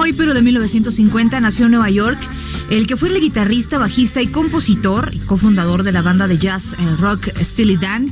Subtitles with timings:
[0.00, 2.18] Hoy, pero de 1950, nació en Nueva York
[2.70, 6.74] el que fue el guitarrista, bajista y compositor y cofundador de la banda de jazz
[6.74, 8.10] eh, rock Steely Dan,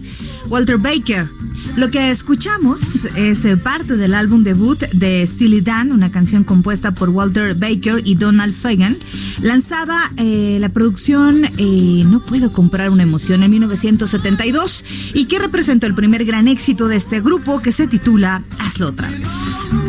[0.49, 1.29] Walter Baker.
[1.77, 6.93] Lo que escuchamos es eh, parte del álbum debut de Steely Dan, una canción compuesta
[6.93, 8.97] por Walter Baker y Donald Fagan,
[9.41, 11.43] lanzada eh, la producción
[12.11, 16.97] No puedo comprar una emoción en 1972 y que representó el primer gran éxito de
[16.97, 19.88] este grupo que se titula Hazlo otra vez.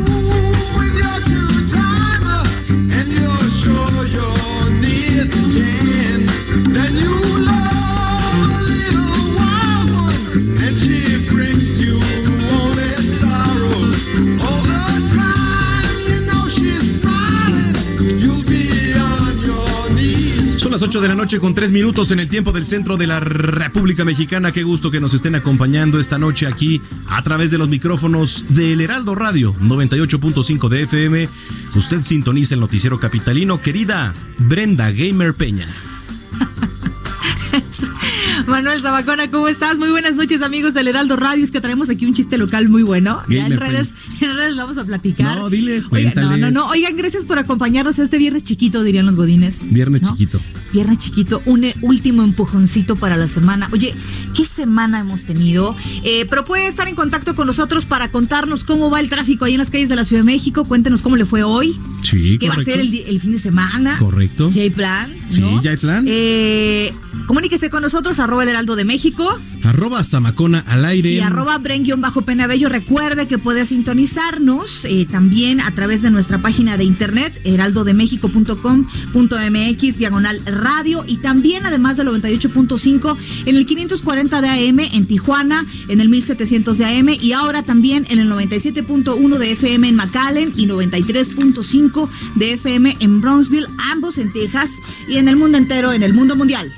[20.80, 23.20] Las 8 de la noche con 3 minutos en el tiempo del centro de la
[23.20, 24.54] República Mexicana.
[24.54, 28.80] Qué gusto que nos estén acompañando esta noche aquí a través de los micrófonos del
[28.80, 31.30] Heraldo Radio 98.5 de FM.
[31.76, 33.60] Usted sintoniza el noticiero capitalino.
[33.62, 35.68] Querida Brenda Gamer Peña.
[38.50, 39.78] Manuel Zabacona, ¿cómo estás?
[39.78, 41.44] Muy buenas noches, amigos del Heraldo Radio.
[41.44, 43.22] Es que traemos aquí un chiste local muy bueno.
[43.30, 45.38] Ya en redes, en redes lo vamos a platicar.
[45.38, 46.40] No, diles, Oigan, no, cuéntales.
[46.40, 46.68] no, no.
[46.70, 49.72] Oigan, gracias por acompañarnos este viernes chiquito, dirían los godines.
[49.72, 50.10] Viernes ¿no?
[50.10, 50.42] chiquito.
[50.74, 53.70] Viernes chiquito, un eh, último empujoncito para la semana.
[53.72, 53.94] Oye,
[54.34, 55.76] ¿qué semana hemos tenido?
[56.04, 59.54] Eh, pero puede estar en contacto con nosotros para contarnos cómo va el tráfico ahí
[59.54, 60.66] en las calles de la Ciudad de México.
[60.66, 61.80] Cuéntenos cómo le fue hoy.
[62.02, 63.98] Sí, ¿Qué va a ser el, fin de semana?
[64.00, 64.50] Correcto.
[64.50, 65.14] Si hay plan.
[65.30, 66.06] Sí, ya hay plan.
[66.08, 66.92] Eh,
[67.28, 71.12] comuníquese con nosotros, arroba el heraldo de México Arroba Zamacona al aire.
[71.12, 71.60] y arroba
[71.98, 72.70] bajo penabello.
[72.70, 80.40] Recuerde que puede sintonizarnos eh, también a través de nuestra página de internet, heraldodemexico.com.mx, diagonal
[80.46, 86.10] radio, y también además del 98.5 en el 540 de AM en Tijuana, en el
[86.10, 92.10] 1700 de AM y ahora también en el 97.1 de FM en McAllen y 93.5
[92.36, 94.72] de FM en Brownsville, ambos en Texas
[95.08, 96.72] y en el mundo entero, en el mundo mundial.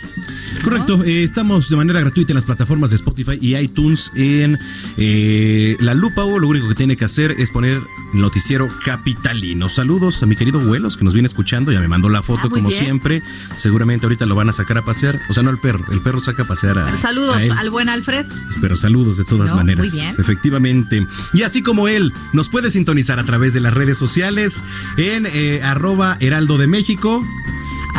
[0.63, 4.59] Correcto, eh, estamos de manera gratuita en las plataformas de Spotify y iTunes en
[4.97, 7.81] eh, la lupa o lo único que tiene que hacer es poner
[8.13, 9.69] noticiero capitalino.
[9.69, 12.49] Saludos a mi querido Vuelos que nos viene escuchando, ya me mandó la foto Ah,
[12.49, 12.79] como bien.
[12.83, 13.23] siempre.
[13.55, 16.21] Seguramente ahorita lo van a sacar a pasear, o sea, no el perro, el perro
[16.21, 17.51] saca a pasear a Saludos a él.
[17.53, 18.25] al buen Alfred.
[18.61, 19.93] Pero saludos de todas No, muy maneras.
[19.93, 20.15] bien.
[20.19, 21.07] Efectivamente.
[21.33, 24.63] Y así como él, nos puede sintonizar a través de las redes sociales
[24.97, 27.25] en eh, arroba heraldo de México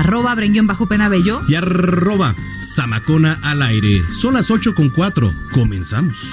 [0.02, 1.40] arroba bajo penabello.
[1.46, 4.02] y arroba Zamacona al aire.
[4.10, 5.30] Son las 8 con 4.
[5.54, 6.28] Comenzamos.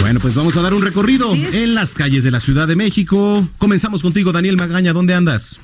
[0.00, 3.48] Bueno, pues vamos a dar un recorrido en las calles de la Ciudad de México.
[3.58, 4.92] Comenzamos contigo, Daniel Magaña.
[4.92, 5.60] ¿Dónde andas?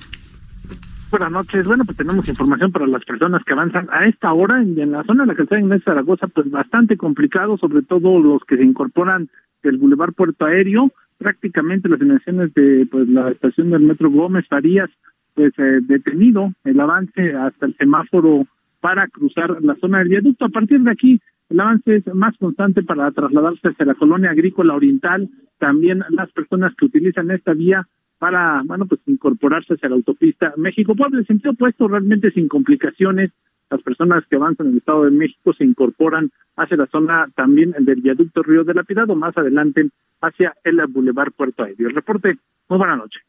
[1.11, 1.65] Buenas noches.
[1.67, 5.05] Bueno, pues tenemos información para las personas que avanzan a esta hora en, en la
[5.05, 9.29] zona de la calzada Inés Zaragoza, pues bastante complicado, sobre todo los que se incorporan
[9.63, 10.91] del Boulevard Puerto Aéreo.
[11.19, 14.91] Prácticamente las dimensiones de pues la estación del Metro Gómez Farías,
[15.35, 18.47] pues eh, detenido el avance hasta el semáforo
[18.81, 20.45] para cruzar la zona del viaducto.
[20.45, 24.75] A partir de aquí, el avance es más constante para trasladarse hacia la colonia agrícola
[24.75, 25.29] oriental.
[25.59, 27.87] También las personas que utilizan esta vía
[28.19, 31.19] para, bueno, pues incorporarse hacia la autopista México-Puebla.
[31.19, 33.31] En sentido opuesto, realmente sin complicaciones,
[33.71, 37.75] las personas que avanzan en el Estado de México se incorporan hacia la zona también
[37.79, 39.89] del viaducto Río de la Piedad o más adelante
[40.21, 41.89] hacia el Boulevard Puerto Aéreo.
[41.89, 42.37] El reporte,
[42.69, 43.21] muy buena noche.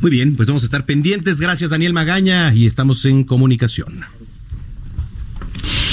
[0.00, 1.40] Muy bien, pues vamos a estar pendientes.
[1.40, 4.00] Gracias, Daniel Magaña, y estamos en comunicación.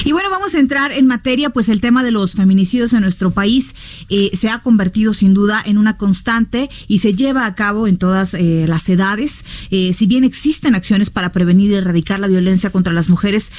[0.06, 3.32] Y bueno, vamos a entrar en materia, pues el tema de los feminicidios en nuestro
[3.32, 3.76] país
[4.10, 7.98] eh, se ha convertido sin duda en una constante y se lleva a cabo en
[7.98, 9.44] todas eh, las edades.
[9.70, 13.52] Eh, si bien existen acciones para prevenir y erradicar la violencia contra las mujeres,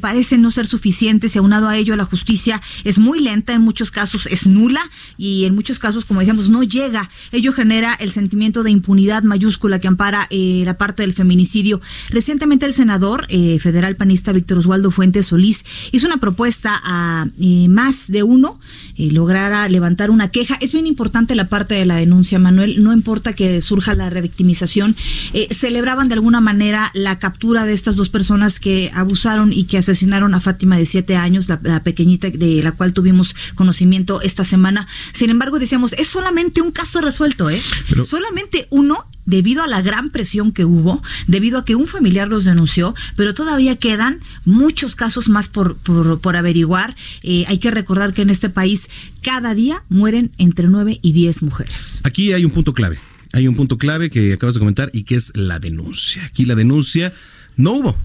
[0.00, 3.90] parecen no ser suficientes y aunado a ello la justicia es muy lenta, en muchos
[3.90, 4.82] casos es nula
[5.16, 7.10] y en muchos casos, como decíamos, no llega.
[7.32, 11.80] Ello genera el sentimiento de impunidad mayúscula que ampara la parte del feminicidio.
[12.10, 15.55] Recientemente el senador federal panista Víctor Oswaldo Fuentes Solís
[15.92, 18.58] hizo una propuesta a eh, más de uno
[18.96, 20.56] eh, lograra levantar una queja.
[20.60, 22.82] Es bien importante la parte de la denuncia, Manuel.
[22.82, 24.96] No importa que surja la revictimización.
[25.32, 29.78] Eh, celebraban de alguna manera la captura de estas dos personas que abusaron y que
[29.78, 34.44] asesinaron a Fátima de siete años, la, la pequeñita de la cual tuvimos conocimiento esta
[34.44, 34.86] semana.
[35.12, 37.60] Sin embargo, decíamos, es solamente un caso resuelto, ¿eh?
[37.88, 42.28] Pero- solamente uno debido a la gran presión que hubo, debido a que un familiar
[42.28, 46.96] los denunció, pero todavía quedan muchos casos más por, por, por averiguar.
[47.22, 48.88] Eh, hay que recordar que en este país
[49.22, 52.00] cada día mueren entre 9 y 10 mujeres.
[52.02, 52.98] Aquí hay un punto clave.
[53.32, 56.24] Hay un punto clave que acabas de comentar y que es la denuncia.
[56.24, 57.12] Aquí la denuncia
[57.56, 57.96] no hubo.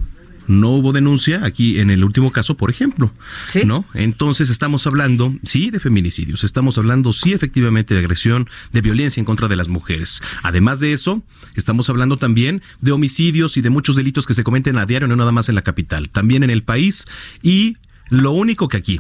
[0.48, 3.12] No hubo denuncia aquí en el último caso, por ejemplo.
[3.48, 3.62] Sí.
[3.66, 3.86] ¿No?
[3.94, 6.44] Entonces estamos hablando, sí, de feminicidios.
[6.44, 10.22] Estamos hablando, sí, efectivamente, de agresión, de violencia en contra de las mujeres.
[10.44, 11.24] Además de eso,
[11.56, 15.16] estamos hablando también de homicidios y de muchos delitos que se cometen a diario, no
[15.16, 17.06] nada más en la capital, también en el país.
[17.42, 17.78] Y
[18.10, 19.00] lo único que aquí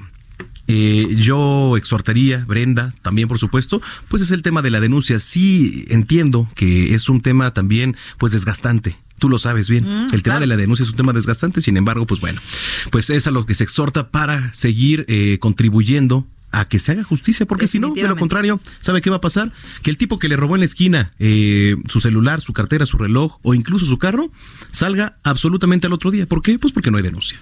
[0.71, 5.19] eh, yo exhortaría, Brenda, también por supuesto, pues es el tema de la denuncia.
[5.19, 8.97] Sí entiendo que es un tema también pues desgastante.
[9.19, 10.07] Tú lo sabes bien.
[10.12, 12.41] el tema de la denuncia es un tema desgastante, sin embargo, pues bueno,
[12.89, 17.03] pues es a lo que se exhorta para seguir eh, contribuyendo a que se haga
[17.03, 19.51] justicia, porque si no, de lo contrario, ¿sabe qué va a pasar?
[19.83, 22.98] Que el tipo que le robó en la esquina eh, su celular, su cartera, su
[22.98, 24.31] reloj o incluso su carro,
[24.71, 26.25] salga absolutamente al otro día.
[26.25, 26.59] ¿Por qué?
[26.59, 27.39] Pues porque no hay denuncia.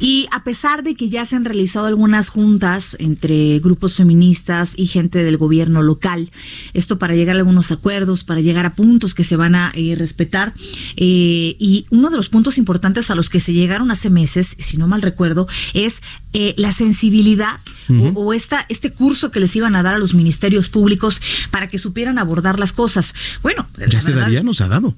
[0.00, 4.86] Y a pesar de que ya se han realizado algunas juntas entre grupos feministas y
[4.86, 6.30] gente del gobierno local,
[6.74, 9.94] esto para llegar a algunos acuerdos, para llegar a puntos que se van a eh,
[9.96, 10.54] respetar,
[10.96, 14.76] eh, y uno de los puntos importantes a los que se llegaron hace meses, si
[14.76, 16.02] no mal recuerdo, es
[16.32, 20.14] eh, la sensibilidad o, o esta, este curso que les iban a dar a los
[20.14, 23.14] ministerios públicos para que supieran abordar las cosas.
[23.42, 24.94] Bueno, Ya la se daría, no se ha dado.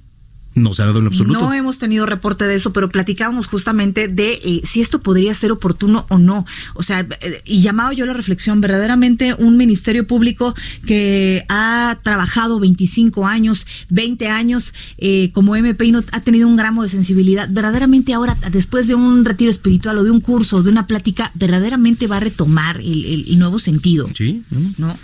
[0.59, 1.41] No se ha dado en lo absoluto.
[1.41, 5.53] no hemos tenido reporte de eso, pero platicábamos justamente de eh, si esto podría ser
[5.53, 6.45] oportuno o no.
[6.75, 10.55] O sea, eh, y llamaba yo la reflexión, verdaderamente un ministerio público
[10.87, 16.57] que ha trabajado 25 años, 20 años eh, como MP y no ha tenido un
[16.57, 20.63] gramo de sensibilidad, verdaderamente ahora, después de un retiro espiritual o de un curso o
[20.63, 24.09] de una plática, verdaderamente va a retomar el, el- el nuevo sentido.
[24.15, 24.43] Sí,
[24.79, 24.97] ¿no?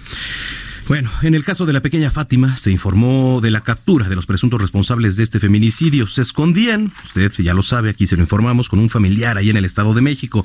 [0.85, 0.89] ¿No?
[0.89, 4.27] Bueno, en el caso de la pequeña Fátima, se informó de la captura de los
[4.27, 6.07] presuntos responsables de este feminicidio.
[6.07, 9.57] Se escondían, usted ya lo sabe, aquí se lo informamos, con un familiar ahí en
[9.57, 10.45] el Estado de México.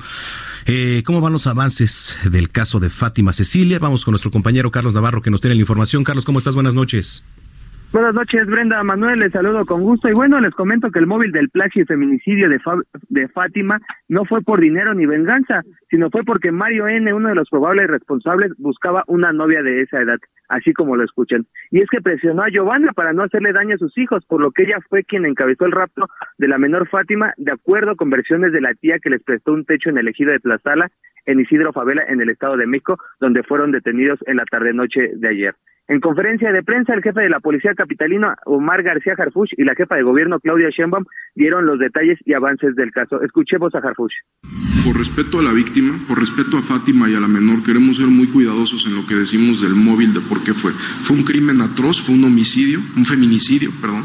[0.65, 3.79] Eh, ¿Cómo van los avances del caso de Fátima Cecilia?
[3.79, 6.03] Vamos con nuestro compañero Carlos Navarro que nos tiene la información.
[6.03, 6.55] Carlos, ¿cómo estás?
[6.55, 7.23] Buenas noches.
[7.91, 10.07] Buenas noches, Brenda Manuel, les saludo con gusto.
[10.09, 12.59] Y bueno, les comento que el móvil del plagio y feminicidio de,
[13.09, 17.35] de Fátima no fue por dinero ni venganza, sino fue porque Mario N., uno de
[17.35, 20.19] los probables responsables, buscaba una novia de esa edad,
[20.49, 21.47] así como lo escuchan.
[21.71, 24.51] Y es que presionó a Giovanna para no hacerle daño a sus hijos, por lo
[24.51, 28.53] que ella fue quien encabezó el rapto de la menor Fátima, de acuerdo con versiones
[28.53, 30.91] de la tía que les prestó un techo en el ejido de Tlazala,
[31.25, 35.27] en Isidro Favela, en el Estado de México, donde fueron detenidos en la tarde-noche de
[35.27, 35.55] ayer.
[35.89, 39.73] En conferencia de prensa, el jefe de la Policía Capitalina, Omar García Harfuch, y la
[39.73, 41.03] jefa de gobierno, Claudia Sheinbaum,
[41.33, 43.23] dieron los detalles y avances del caso.
[43.23, 44.13] Escuchemos a Harfuch.
[44.85, 48.05] Por respeto a la víctima, por respeto a Fátima y a la menor, queremos ser
[48.05, 50.73] muy cuidadosos en lo que decimos del móvil, de por qué fue.
[50.73, 54.03] Fue un crimen atroz, fue un homicidio, un feminicidio, perdón.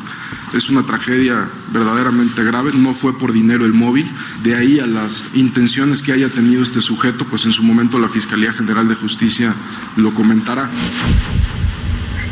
[0.54, 4.06] Es una tragedia verdaderamente grave, no fue por dinero el móvil.
[4.42, 8.08] De ahí a las intenciones que haya tenido este sujeto, pues en su momento la
[8.08, 9.52] Fiscalía General de Justicia
[9.98, 10.70] lo comentará.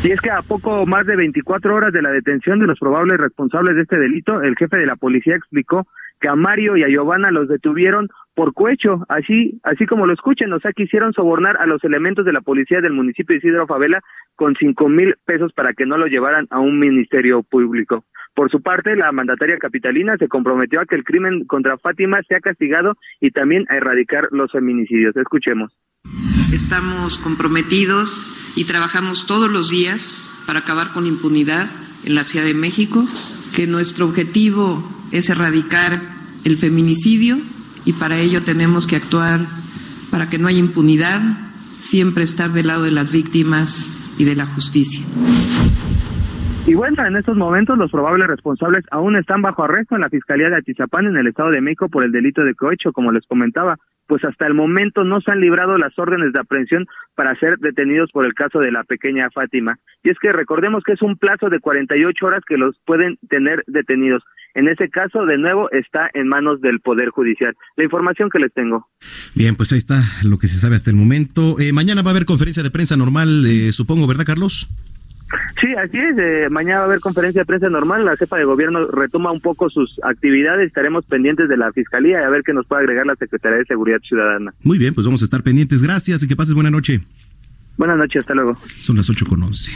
[0.03, 3.17] Y es que a poco más de 24 horas de la detención de los probables
[3.17, 5.87] responsables de este delito, el jefe de la policía explicó
[6.19, 10.51] que a Mario y a Giovanna los detuvieron por cohecho, así, así como lo escuchen,
[10.51, 14.01] o sea, quisieron sobornar a los elementos de la policía del municipio de Isidro Favela
[14.35, 18.03] con cinco mil pesos para que no lo llevaran a un ministerio público.
[18.35, 22.39] Por su parte, la mandataria capitalina se comprometió a que el crimen contra Fátima sea
[22.39, 25.15] castigado y también a erradicar los feminicidios.
[25.15, 25.71] Escuchemos.
[26.51, 31.67] Estamos comprometidos y trabajamos todos los días para acabar con impunidad
[32.05, 33.05] en la Ciudad de México,
[33.55, 36.01] que nuestro objetivo es erradicar
[36.43, 37.37] el feminicidio
[37.85, 39.41] y para ello tenemos que actuar
[40.09, 41.21] para que no haya impunidad,
[41.79, 45.03] siempre estar del lado de las víctimas y de la justicia.
[46.65, 50.49] Y bueno, en estos momentos los probables responsables aún están bajo arresto en la Fiscalía
[50.49, 53.77] de Atizapán en el Estado de México por el delito de cohecho, como les comentaba,
[54.07, 58.11] pues hasta el momento no se han librado las órdenes de aprehensión para ser detenidos
[58.11, 59.77] por el caso de la pequeña Fátima.
[60.03, 63.63] Y es que recordemos que es un plazo de 48 horas que los pueden tener
[63.67, 64.23] detenidos.
[64.55, 67.55] En ese caso, de nuevo, está en manos del Poder Judicial.
[67.75, 68.87] La información que les tengo.
[69.35, 71.59] Bien, pues ahí está lo que se sabe hasta el momento.
[71.59, 74.67] Eh, mañana va a haber conferencia de prensa normal, eh, supongo, ¿verdad, Carlos?
[75.61, 76.17] Sí, así es.
[76.17, 78.05] eh, mañana va a haber conferencia de prensa normal.
[78.05, 80.67] La jefa de gobierno retoma un poco sus actividades.
[80.67, 83.65] Estaremos pendientes de la fiscalía y a ver qué nos puede agregar la Secretaría de
[83.65, 84.53] Seguridad Ciudadana.
[84.63, 85.81] Muy bien, pues vamos a estar pendientes.
[85.81, 87.01] Gracias y que pases buena noche.
[87.77, 88.55] Buenas noches, hasta luego.
[88.81, 89.71] Son las 8 con 11.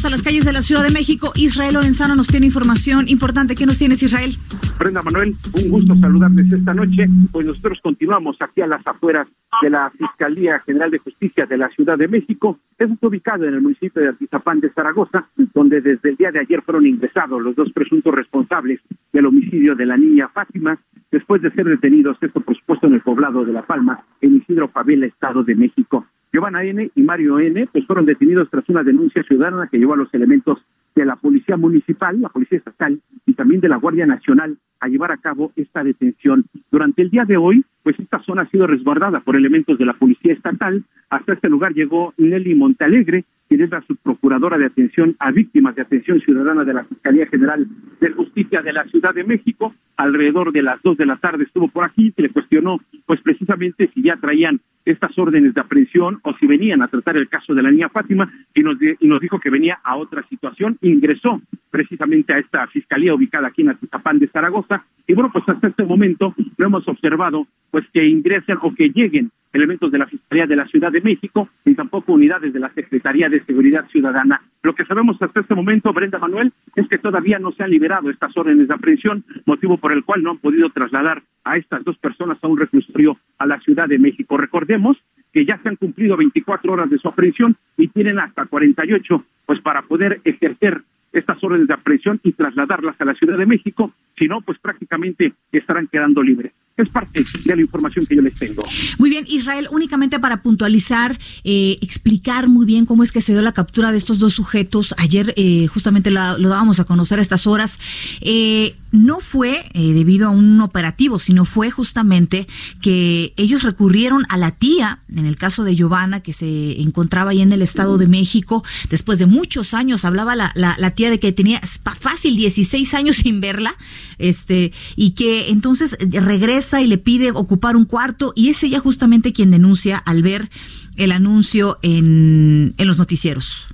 [0.00, 1.30] Vamos a las calles de la Ciudad de México.
[1.34, 3.54] Israel Lorenzano nos tiene información importante.
[3.54, 4.34] ¿Qué nos tienes, Israel?
[4.78, 9.28] Brenda Manuel, un gusto saludarles esta noche, pues nosotros continuamos aquí a las afueras
[9.60, 12.58] de la Fiscalía General de Justicia de la Ciudad de México.
[12.78, 16.38] Eso está ubicado en el municipio de Atizapán de Zaragoza, donde desde el día de
[16.38, 18.80] ayer fueron ingresados los dos presuntos responsables
[19.12, 20.78] del homicidio de la niña Fátima,
[21.12, 24.68] después de ser detenidos, esto por supuesto en el poblado de La Palma, en Isidro
[24.68, 26.06] Favela, Estado de México.
[26.32, 26.90] Giovanna N.
[26.94, 27.66] y Mario N.
[27.72, 30.58] pues fueron detenidos tras una denuncia ciudadana que llevó a los elementos
[30.94, 35.12] de la Policía Municipal, la Policía Estatal y también de la Guardia Nacional a llevar
[35.12, 36.44] a cabo esta detención.
[36.70, 39.94] Durante el día de hoy, pues esta zona ha sido resguardada por elementos de la
[39.94, 40.84] Policía Estatal.
[41.10, 45.82] Hasta este lugar llegó Nelly Montalegre, quien es la subprocuradora de atención a víctimas de
[45.82, 47.66] atención ciudadana de la Fiscalía General
[48.00, 49.74] de Justicia de la Ciudad de México.
[49.96, 53.90] Alrededor de las dos de la tarde estuvo por aquí, se le cuestionó, pues precisamente
[53.92, 57.62] si ya traían estas órdenes de aprehensión o si venían a tratar el caso de
[57.62, 60.78] la niña Fátima y nos, y nos dijo que venía a otra situación.
[60.80, 65.68] Ingresó precisamente a esta fiscalía ubicada aquí en Atizapán de Zaragoza y bueno, pues hasta
[65.68, 70.46] este momento no hemos observado pues que ingresen o que lleguen elementos de la Fiscalía
[70.46, 74.40] de la Ciudad de México ni tampoco unidades de la Secretaría de Seguridad Ciudadana.
[74.62, 78.10] Lo que sabemos hasta este momento, Brenda Manuel, es que todavía no se han liberado
[78.10, 81.98] estas órdenes de aprehensión, motivo por el cual no han podido trasladar a estas dos
[81.98, 84.36] personas a un reclusorio a la Ciudad de México.
[84.36, 84.96] Recordemos
[85.32, 89.60] que ya se han cumplido 24 horas de su aprehensión y tienen hasta 48 pues
[89.60, 94.28] para poder ejercer estas órdenes de aprehensión y trasladarlas a la Ciudad de México, si
[94.28, 96.52] no, pues prácticamente estarán quedando libres.
[96.76, 98.62] Es parte de la información que yo les tengo.
[98.98, 103.42] Muy bien, Israel, únicamente para puntualizar, eh, explicar muy bien cómo es que se dio
[103.42, 104.94] la captura de estos dos sujetos.
[104.96, 107.80] Ayer eh, justamente la- lo dábamos a conocer a estas horas.
[108.22, 112.46] Eh, no fue eh, debido a un operativo, sino fue justamente
[112.80, 117.40] que ellos recurrieron a la tía, en el caso de Giovanna, que se encontraba ahí
[117.40, 121.18] en el Estado de México, después de muchos años, hablaba la, la, la tía de
[121.18, 121.60] que tenía
[121.98, 123.76] fácil 16 años sin verla,
[124.18, 129.32] este, y que entonces regresa y le pide ocupar un cuarto, y es ella justamente
[129.32, 130.50] quien denuncia al ver
[130.96, 133.68] el anuncio en, en los noticieros.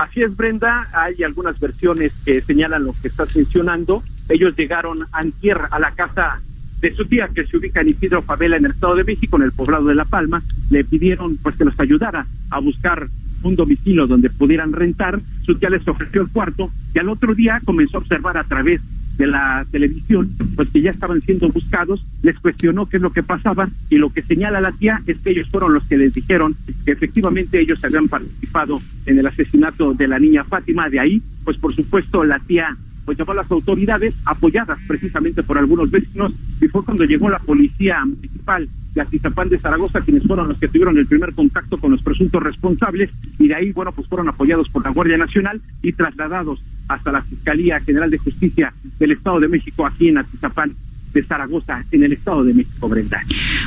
[0.00, 0.88] Así es, Brenda.
[0.94, 4.02] Hay algunas versiones que señalan lo que estás mencionando.
[4.30, 6.40] Ellos llegaron antier a la casa
[6.80, 9.42] de su tía, que se ubica en Isidro Favela, en el Estado de México, en
[9.42, 10.42] el poblado de La Palma.
[10.70, 13.08] Le pidieron pues que los ayudara a buscar
[13.42, 15.20] un domicilio donde pudieran rentar.
[15.44, 18.80] Su tía les ofreció el cuarto y al otro día comenzó a observar a través
[19.20, 23.22] de la televisión, pues que ya estaban siendo buscados, les cuestionó qué es lo que
[23.22, 26.56] pasaba y lo que señala la tía es que ellos fueron los que les dijeron
[26.86, 31.58] que efectivamente ellos habían participado en el asesinato de la niña Fátima, de ahí, pues
[31.58, 32.74] por supuesto la tía
[33.04, 37.40] pues llamó a las autoridades apoyadas precisamente por algunos vecinos y fue cuando llegó la
[37.40, 41.92] policía municipal de Atizapán de Zaragoza quienes fueron los que tuvieron el primer contacto con
[41.92, 45.92] los presuntos responsables y de ahí bueno pues fueron apoyados por la Guardia Nacional y
[45.92, 50.74] trasladados hasta la Fiscalía General de Justicia del Estado de México aquí en Atizapán
[51.12, 53.22] de Zaragoza en el Estado de México Brenda.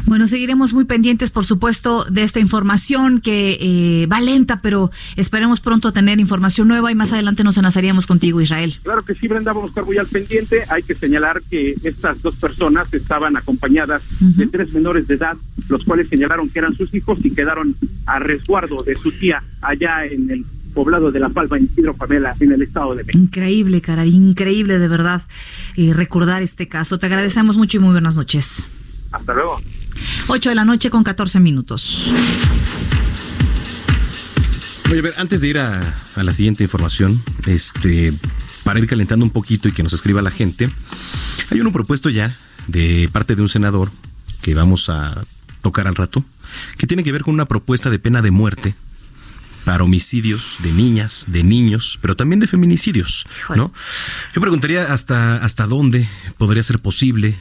[0.05, 5.59] Bueno, seguiremos muy pendientes, por supuesto, de esta información que eh, va lenta, pero esperemos
[5.59, 8.75] pronto tener información nueva y más adelante nos enlazaríamos contigo, Israel.
[8.83, 10.63] Claro que sí, Brenda, vamos a estar muy al pendiente.
[10.69, 15.35] Hay que señalar que estas dos personas estaban acompañadas de tres menores de edad,
[15.69, 17.75] los cuales señalaron que eran sus hijos y quedaron
[18.05, 22.35] a resguardo de su tía allá en el poblado de La Palma, en Isidro Pamela,
[22.39, 23.17] en el Estado de México.
[23.17, 25.21] Increíble, cara, increíble de verdad
[25.77, 26.99] eh, recordar este caso.
[26.99, 28.65] Te agradecemos mucho y muy buenas noches.
[29.11, 29.59] Hasta luego.
[30.27, 32.11] 8 de la noche con 14 minutos.
[34.89, 38.13] Oye, a ver, antes de ir a, a la siguiente información, este,
[38.63, 40.69] para ir calentando un poquito y que nos escriba la gente,
[41.51, 42.35] hay uno propuesto ya
[42.67, 43.91] de parte de un senador
[44.41, 45.23] que vamos a
[45.61, 46.23] tocar al rato,
[46.77, 48.75] que tiene que ver con una propuesta de pena de muerte
[49.65, 53.73] para homicidios de niñas, de niños, pero también de feminicidios, ¿no?
[54.33, 57.37] Yo preguntaría hasta hasta dónde podría ser posible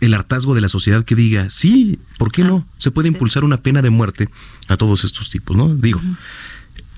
[0.00, 2.66] el hartazgo de la sociedad que diga, sí, ¿por qué no?
[2.76, 4.28] Se puede impulsar una pena de muerte
[4.68, 5.68] a todos estos tipos, ¿no?
[5.74, 6.00] Digo,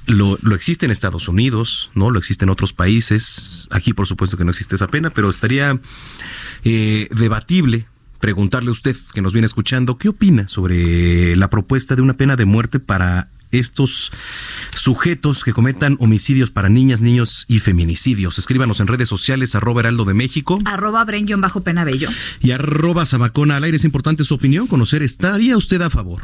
[0.06, 2.10] lo, lo existe en Estados Unidos, ¿no?
[2.10, 3.68] Lo existe en otros países.
[3.70, 5.80] Aquí, por supuesto, que no existe esa pena, pero estaría
[6.64, 7.86] eh, debatible
[8.20, 12.34] preguntarle a usted que nos viene escuchando, ¿qué opina sobre la propuesta de una pena
[12.34, 14.12] de muerte para estos
[14.74, 18.38] sujetos que cometan homicidios para niñas, niños y feminicidios?
[18.38, 22.08] Escríbanos en redes sociales, arroba heraldo de México Arroba Bren bajo penabello.
[22.40, 23.76] y arroba Zamacona al aire.
[23.76, 26.22] Es importante su opinión, conocer, ¿estaría usted a favor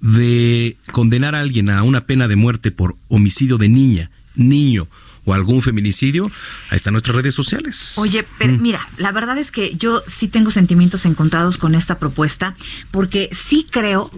[0.00, 4.88] de condenar a alguien a una pena de muerte por homicidio de niña, niño
[5.24, 6.30] o algún feminicidio?
[6.70, 7.94] Ahí están nuestras redes sociales.
[7.96, 8.62] Oye, pero Mm.
[8.62, 12.54] mira, la verdad es que yo sí tengo sentimientos encontrados con esta propuesta,
[12.90, 14.10] porque sí creo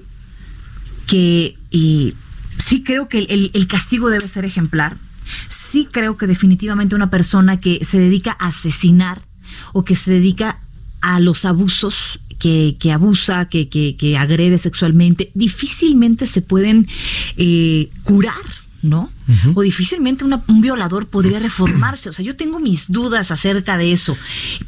[1.06, 2.14] que, y
[2.58, 4.96] sí creo que el, el- castigo debe ser ejemplar.
[5.48, 9.22] Sí creo que definitivamente una persona que se dedica a asesinar
[9.72, 10.60] o que se dedica
[11.00, 16.86] a los abusos, que, que abusa, que, que, que agrede sexualmente, difícilmente se pueden
[17.36, 18.34] eh, curar.
[18.82, 19.12] ¿No?
[19.54, 22.08] O difícilmente una- un violador podría reformarse.
[22.10, 24.16] O sea, yo tengo mis dudas acerca de eso,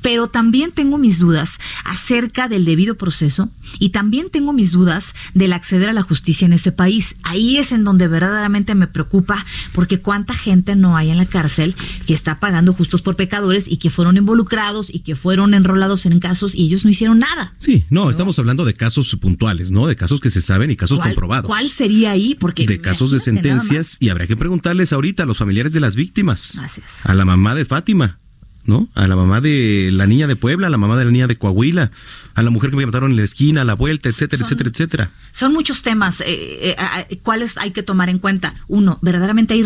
[0.03, 5.53] pero también tengo mis dudas acerca del debido proceso y también tengo mis dudas del
[5.53, 7.17] acceder a la justicia en ese país.
[7.23, 11.75] Ahí es en donde verdaderamente me preocupa porque cuánta gente no hay en la cárcel
[12.07, 16.19] que está pagando justos por pecadores y que fueron involucrados y que fueron enrolados en
[16.21, 17.55] casos y ellos no hicieron nada.
[17.59, 19.87] Sí, no, estamos hablando de casos puntuales, ¿no?
[19.87, 21.49] De casos que se saben y casos ¿Cuál- comprobados.
[21.49, 22.35] ¿Cuál sería ahí?
[22.35, 25.97] Porque de casos de sentencias y habría que preguntarles ahorita a los familiares de las
[25.97, 26.61] víctimas.
[26.67, 27.07] Es.
[27.07, 28.19] A la mamá de Fátima,
[28.67, 28.91] ¿no?
[28.95, 31.39] A la mamá de la niña de Puebla, a la mamá de la niña de
[31.39, 31.91] Coahuila,
[32.35, 34.71] a la mujer que me mataron en la esquina, a la vuelta, etcétera, Son- etcétera,
[34.71, 35.11] etcétera.
[35.33, 36.21] Son muchos temas.
[36.21, 38.55] eh, eh, ah, ¿Cuáles hay que tomar en cuenta?
[38.69, 39.63] Uno, ¿verdaderamente hay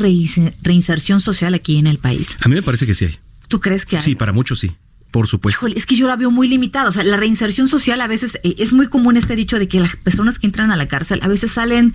[0.63, 2.37] reinserción social aquí en el país?
[2.41, 3.19] A mí me parece que sí hay.
[3.49, 4.03] ¿Tú crees que hay?
[4.03, 4.77] Sí, para muchos sí.
[5.11, 5.59] Por supuesto.
[5.61, 6.89] Híjole, es que yo la veo muy limitada.
[6.89, 9.81] O sea, la reinserción social a veces eh, es muy común este dicho de que
[9.81, 11.95] las personas que entran a la cárcel a veces salen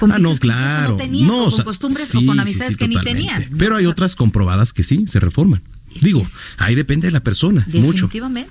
[0.00, 0.48] con Ah, no, que
[0.96, 3.34] tenían, no, o con costumbres sí, o con amistades sí, que ni totalmente.
[3.34, 3.58] tenían.
[3.58, 5.62] Pero hay otras comprobadas que sí, se reforman.
[6.00, 6.26] Digo,
[6.58, 8.08] ahí depende de la persona, mucho.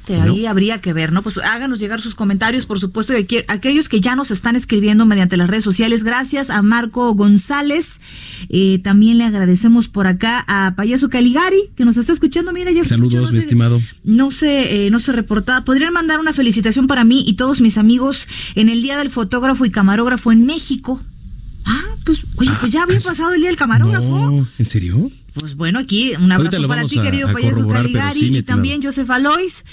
[0.09, 0.23] ¿no?
[0.23, 1.21] ahí habría que ver, ¿no?
[1.21, 3.13] Pues háganos llegar sus comentarios, por supuesto,
[3.47, 6.03] aquellos que ya nos están escribiendo mediante las redes sociales.
[6.03, 7.99] Gracias a Marco González.
[8.49, 12.53] Eh, también le agradecemos por acá a Payaso Caligari, que nos está escuchando.
[12.53, 13.81] Mira, ya Saludos, mi estimado.
[14.03, 15.65] No se, eh, no se reportaba.
[15.65, 19.65] ¿Podrían mandar una felicitación para mí y todos mis amigos en el Día del Fotógrafo
[19.65, 21.01] y Camarógrafo en México?
[21.65, 24.31] Ah, pues, oye, pues ya había pasado el Día del Camarógrafo.
[24.31, 25.11] No, ¿en serio?
[25.35, 28.81] Pues bueno, aquí un abrazo para ti, a- querido a payaso Caligari, sí, y también
[28.83, 29.65] Joseph Alois.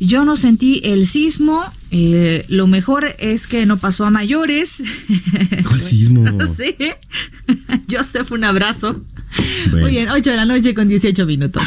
[0.00, 1.60] Yo no sentí el sismo.
[1.90, 4.80] eh, lo mejor es que no pasó a mayores.
[5.66, 6.24] ¿Cuál sismo?
[6.56, 6.76] sí.
[7.90, 9.04] Joseph, un abrazo.
[9.70, 9.80] Bueno.
[9.86, 11.62] Muy bien, 8 de la noche con 18 minutos.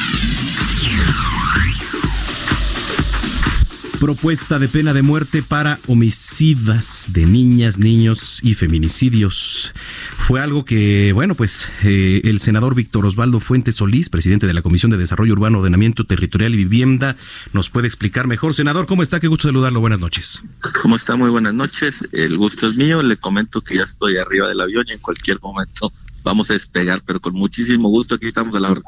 [4.01, 9.71] Propuesta de pena de muerte para homicidas de niñas, niños y feminicidios.
[10.17, 14.63] Fue algo que, bueno, pues eh, el senador Víctor Osvaldo Fuentes Solís, presidente de la
[14.63, 17.15] Comisión de Desarrollo Urbano, Ordenamiento Territorial y Vivienda,
[17.53, 18.55] nos puede explicar mejor.
[18.55, 19.19] Senador, ¿cómo está?
[19.19, 19.81] Qué gusto saludarlo.
[19.81, 20.43] Buenas noches.
[20.81, 21.15] ¿Cómo está?
[21.15, 22.03] Muy buenas noches.
[22.11, 23.03] El gusto es mío.
[23.03, 27.03] Le comento que ya estoy arriba del avión y en cualquier momento vamos a despegar,
[27.05, 28.81] pero con muchísimo gusto aquí estamos a la hora.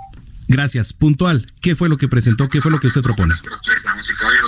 [0.48, 0.94] Gracias.
[0.94, 1.52] Puntual.
[1.62, 2.50] ¿Qué fue lo que presentó?
[2.50, 3.36] ¿Qué fue lo que usted propone?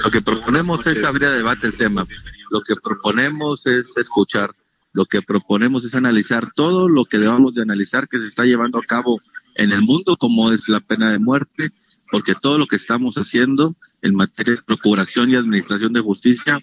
[0.04, 2.08] Lo que proponemos es abrir a debate el tema.
[2.52, 4.52] Lo que proponemos es escuchar.
[4.94, 8.80] Lo que proponemos es analizar todo lo que debamos de analizar que se está llevando
[8.80, 9.22] a cabo
[9.56, 11.72] en el mundo, como es la pena de muerte,
[12.12, 16.62] porque todo lo que estamos haciendo en materia de procuración y administración de justicia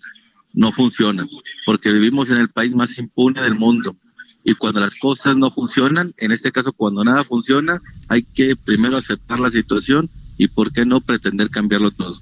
[0.55, 1.27] no funciona,
[1.67, 3.97] porque vivimos en el país más impune del mundo.
[4.45, 8.97] Y cuando las cosas no funcionan, en este caso cuando nada funciona, hay que primero
[8.97, 12.21] aceptar la situación y por qué no pretender cambiarlo todo.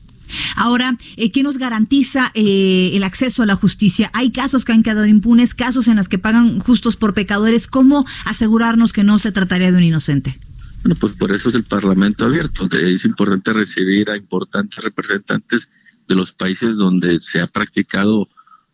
[0.56, 4.10] Ahora, eh, ¿qué nos garantiza eh, el acceso a la justicia?
[4.12, 7.66] Hay casos que han quedado impunes, casos en los que pagan justos por pecadores.
[7.66, 10.38] ¿Cómo asegurarnos que no se trataría de un inocente?
[10.82, 12.68] Bueno, pues por eso es el Parlamento abierto.
[12.76, 15.68] Es importante recibir a importantes representantes
[16.08, 18.28] de los países donde se ha practicado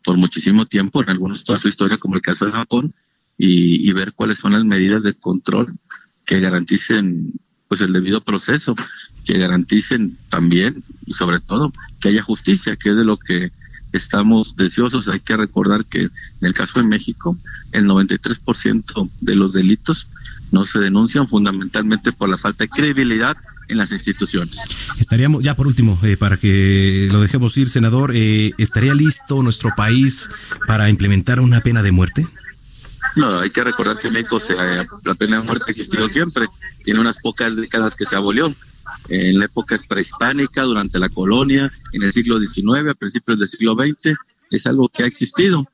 [0.05, 2.95] por muchísimo tiempo, en algunos toda su historia, como el caso de Japón,
[3.37, 5.77] y, y ver cuáles son las medidas de control
[6.25, 7.33] que garanticen
[7.69, 8.75] pues el debido proceso,
[9.27, 13.51] que garanticen también y sobre todo que haya justicia, que es de lo que
[13.93, 15.09] estamos deseosos.
[15.09, 16.11] Hay que recordar que en
[16.41, 17.37] el caso de México,
[17.73, 20.09] el 93% de los delitos
[20.53, 23.37] no se denuncian fundamentalmente por la falta de credibilidad
[23.69, 24.57] en las instituciones.
[24.99, 29.71] Estaríamos, ya por último, eh, para que lo dejemos ir, senador, eh, ¿estaría listo nuestro
[29.77, 30.31] país
[30.69, 32.29] para implementar una pena de muerte?
[33.17, 36.47] No, hay que recordar que en México se, la pena de muerte ha existido siempre.
[36.85, 38.55] Tiene unas pocas décadas que se abolió.
[39.09, 44.17] En época prehispánica, durante la colonia, en el siglo XIX, a principios del siglo XX,
[44.51, 45.67] es algo que ha existido.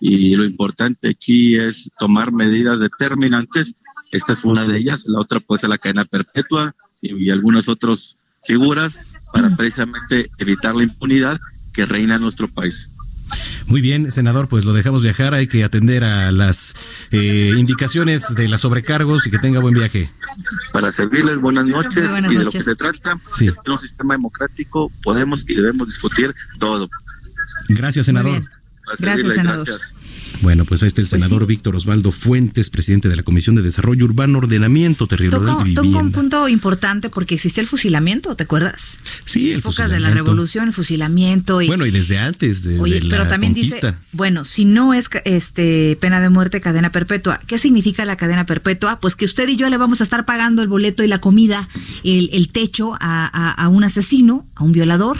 [0.00, 3.74] Y lo importante aquí es tomar medidas determinantes.
[4.10, 5.04] Esta es una de ellas.
[5.06, 8.98] La otra puede ser la cadena perpetua y, y algunas otras figuras
[9.32, 11.38] para precisamente evitar la impunidad
[11.72, 12.90] que reina en nuestro país.
[13.66, 15.34] Muy bien, senador, pues lo dejamos viajar.
[15.34, 16.74] Hay que atender a las
[17.10, 20.10] eh, indicaciones de las sobrecargos y que tenga buen viaje.
[20.72, 21.96] Para servirles, buenas noches.
[22.02, 23.46] Muy buenas y de lo que se trata Sí.
[23.46, 26.88] es que en un sistema democrático podemos y debemos discutir todo.
[27.68, 28.42] Gracias, senador.
[28.98, 29.66] Gracias, senador.
[29.66, 29.99] gracias.
[30.42, 31.46] Bueno, pues ahí está el Pues senador sí.
[31.48, 36.48] Víctor Osvaldo Fuentes, presidente de la Comisión de Desarrollo Urbano, Ordenamiento Territorial Toca, un punto
[36.48, 38.98] importante porque existía el fusilamiento, ¿te acuerdas?
[39.24, 43.00] Sí, el Épocas de la revolución, el fusilamiento y Bueno, y desde antes, desde Oye,
[43.08, 43.92] pero la también conquista.
[43.92, 47.40] dice, bueno, si no es este pena de muerte, cadena perpetua.
[47.46, 49.00] ¿Qué significa la cadena perpetua?
[49.00, 51.68] Pues que usted y yo le vamos a estar pagando el boleto y la comida,
[52.04, 55.18] el, el techo a, a- a un asesino, a un violador,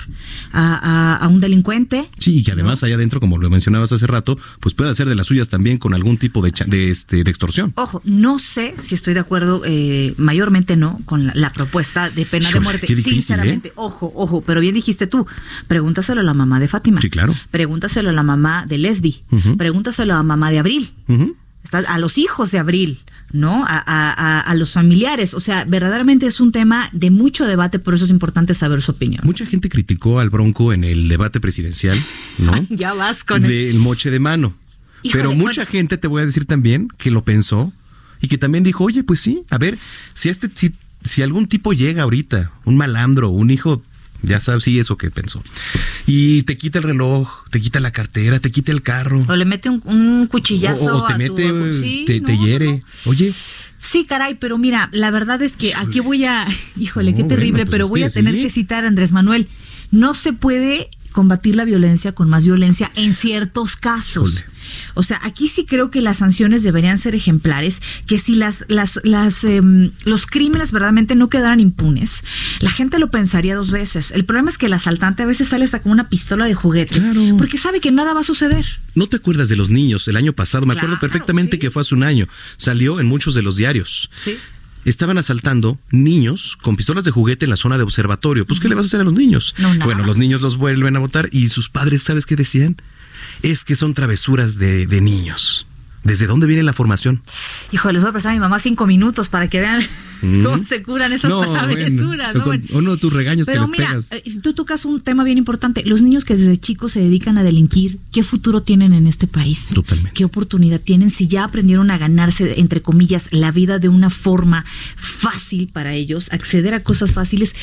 [0.53, 2.09] a, a- a un delincuente.
[2.19, 5.15] Sí, y que además allá adentro, como lo mencionabas hace rato, pues puede hacer de
[5.15, 7.73] las suyas también con algún tipo de, de, este, de extorsión.
[7.77, 12.27] Ojo, no sé si estoy de acuerdo, eh, mayormente no, con la, la propuesta de
[12.27, 12.87] pena de muerte.
[12.87, 13.17] qué difícil, ¿eh?
[13.23, 15.27] Sinceramente, ojo, ojo, pero bien dijiste tú,
[15.69, 17.01] pregúntaselo a la mamá de Fátima.
[17.01, 17.35] Sí, claro.
[17.51, 19.23] Pregúntaselo a la mamá de Lesbi.
[19.31, 19.57] Ujú.
[19.57, 20.91] Pregúntaselo a la mamá de Abril.
[21.09, 21.37] Ujú.
[21.63, 23.01] Está- a los hijos de Abril,
[23.33, 23.65] ¿no?
[23.67, 25.35] A, a- a- a los familiares.
[25.35, 28.93] O sea, verdaderamente es un tema de mucho debate, por eso es importante saber su
[28.93, 29.21] opinión.
[29.25, 32.03] Mucha gente criticó al Bronco en el debate presidencial,
[32.39, 32.67] ¿no?
[32.71, 33.51] ya vas con el...
[33.51, 34.55] Del moche de mano.
[35.03, 35.71] Híjole, Pero mucha bueno.
[35.71, 37.73] gente, te voy a decir también, que lo pensó
[38.21, 39.79] y que también dijo, oye, pues sí, a ver,
[40.15, 40.73] si este, si,
[41.05, 43.83] si algún tipo llega ahorita, un malandro, un hijo,
[44.23, 45.43] ya sabes, sí, eso que pensó.
[46.07, 49.25] Y te quita el reloj, te quita la cartera, te quita el carro.
[49.27, 52.37] O le mete un, un O, cuchillazo o te a tu- mete, Sí, te, te
[52.37, 52.67] no, hiere.
[52.73, 53.11] no.
[53.11, 53.33] Oye,
[53.79, 57.65] Sí, caray, pero mira, la verdad es que aquí voy a, híjole, qué bueno, terrible,
[57.65, 58.43] pues pero voy a tener sí.
[58.43, 59.49] que citar a Andrés Manuel.
[59.91, 64.35] No se puede combatir la violencia con más violencia en ciertos casos.
[64.35, 64.50] Híjole.
[64.95, 69.01] O sea, aquí sí creo que las sanciones deberían ser ejemplares, que si las, las,
[69.05, 72.23] las, em, los crímenes verdaderamente no quedaran impunes,
[72.61, 74.11] la gente lo pensaría dos veces.
[74.11, 76.95] El problema es que el asaltante a veces sale hasta con una pistola de juguete,
[77.01, 77.37] Claro.
[77.39, 78.65] porque sabe que nada va a suceder.
[78.95, 80.67] ¿no te acuerdas de los niños el año pasado?
[80.67, 81.59] Me acuerdo perfectamente sí.
[81.61, 82.27] que fue hace un año.
[82.57, 84.11] Salió en muchos de los diarios.
[84.25, 84.37] Sí.
[84.85, 88.47] estaban asaltando niños con pistolas de juguete en la zona de observatorio.
[88.47, 89.55] Pues, ¿qué le vas a hacer a los niños?
[89.59, 92.77] No, bueno, los niños los vuelven a votar y sus padres, ¿sabes qué decían?
[93.43, 95.67] Es que son travesuras de, de niños.
[96.03, 97.23] ¿Desde dónde viene la formación?
[97.73, 99.83] Híjole, les voy a prestar a mi mamá cinco minutos para que vean.
[100.21, 102.35] Cómo se curan esas No, travesuras.
[102.45, 102.79] bueno, ¿no?
[102.79, 104.13] uno de tus regaños que Pero les mira, pegas.
[104.13, 105.83] eh, tú tocas un tema bien importante.
[105.85, 109.67] Los niños que desde chicos se dedican a delinquir, ¿qué futuro tienen en este país?
[109.73, 110.13] Totalmente.
[110.15, 114.65] ¿Qué oportunidad tienen si ya aprendieron a ganarse, entre comillas, la vida de una forma
[114.97, 117.55] fácil para ellos, acceder a cosas fáciles?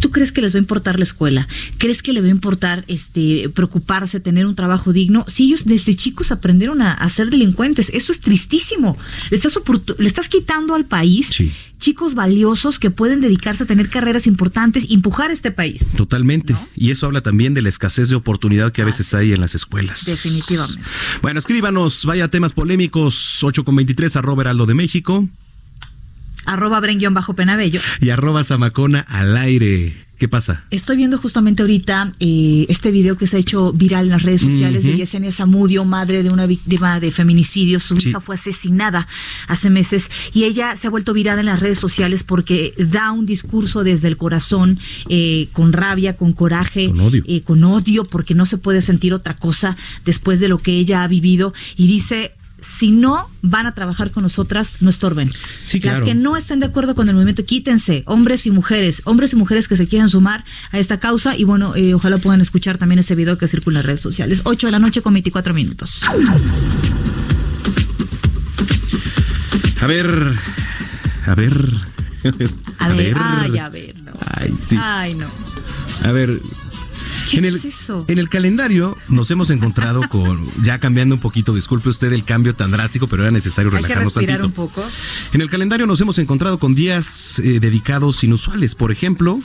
[0.00, 1.48] ¿Tú crees que les va a importar la escuela?
[1.78, 5.24] ¿Crees que le va a importar este preocuparse, tener un trabajo digno?
[5.28, 8.96] Si ellos desde chicos aprendieron a, a ser delincuentes, eso es tristísimo.
[9.30, 9.58] Le estás,
[9.98, 11.52] le estás quitando al país Sí.
[11.80, 15.92] Chicos valiosos que pueden dedicarse a tener carreras importantes empujar este país.
[15.96, 16.54] Totalmente.
[16.76, 19.54] Y eso habla también de la escasez de oportunidad que a veces hay en las
[19.54, 20.04] escuelas.
[20.04, 20.82] Definitivamente.
[21.22, 25.28] Bueno, escríbanos, vaya temas polémicos, 8 con 23, arroba heraldo de México
[26.52, 27.80] Arroba bren bajo penabello.
[28.00, 29.92] y arroba zamacona al aire.
[30.18, 30.64] ¿Qué pasa?
[30.70, 34.42] Estoy viendo justamente ahorita eh, este video que se ha hecho viral en las redes
[34.42, 34.94] sociales de.
[34.98, 37.80] Yesenia Zamudio, madre de una víctima de feminicidio.
[37.80, 38.10] Su Sí.
[38.10, 39.08] hija fue asesinada
[39.48, 43.24] hace meses y ella se ha vuelto viral en las redes sociales porque da un
[43.24, 47.22] discurso desde el corazón, eh, con rabia, con coraje, Con odio.
[47.26, 51.02] eh, con odio, porque no se puede sentir otra cosa después de lo que ella
[51.02, 51.54] ha vivido.
[51.78, 52.32] Y dice,
[52.70, 55.30] si no van a trabajar con nosotras, no estorben.
[55.66, 55.98] Sí, claro.
[56.00, 59.36] Las que no estén de acuerdo con el movimiento, quítense, hombres y mujeres, hombres y
[59.36, 61.36] mujeres que se quieran sumar a esta causa.
[61.36, 64.42] Y bueno, eh, ojalá puedan escuchar también ese video que circula en redes sociales.
[64.44, 66.02] 8 de la noche con 24 minutos.
[69.80, 70.34] A ver,
[71.26, 71.54] a ver.
[72.78, 74.12] A, ver, ay, a ver, no.
[74.20, 74.76] Ay, sí.
[74.78, 75.26] Ay, no.
[76.04, 76.38] A ver.
[77.30, 78.04] ¿Qué en es el, eso?
[78.08, 82.54] En el calendario nos hemos encontrado con, ya cambiando un poquito, disculpe usted el cambio
[82.54, 84.46] tan drástico, pero era necesario Hay que relajarnos tantito.
[84.46, 84.84] un poco.
[85.32, 88.74] En el calendario nos hemos encontrado con días eh, dedicados inusuales.
[88.74, 89.40] Por ejemplo,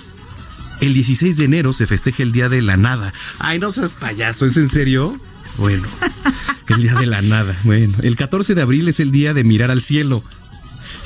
[0.82, 3.14] el 16 de enero se festeja el Día de la Nada.
[3.40, 5.20] Ay, no seas payaso, ¿es en serio?
[5.58, 5.88] Bueno,
[6.68, 7.58] el Día de la Nada.
[7.64, 10.24] Bueno, el 14 de abril es el Día de mirar al cielo.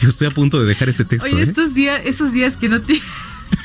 [0.02, 1.28] Yo estoy a punto de dejar este texto.
[1.36, 1.48] Oye, ¿eh?
[1.48, 3.00] estos días, esos días que no te...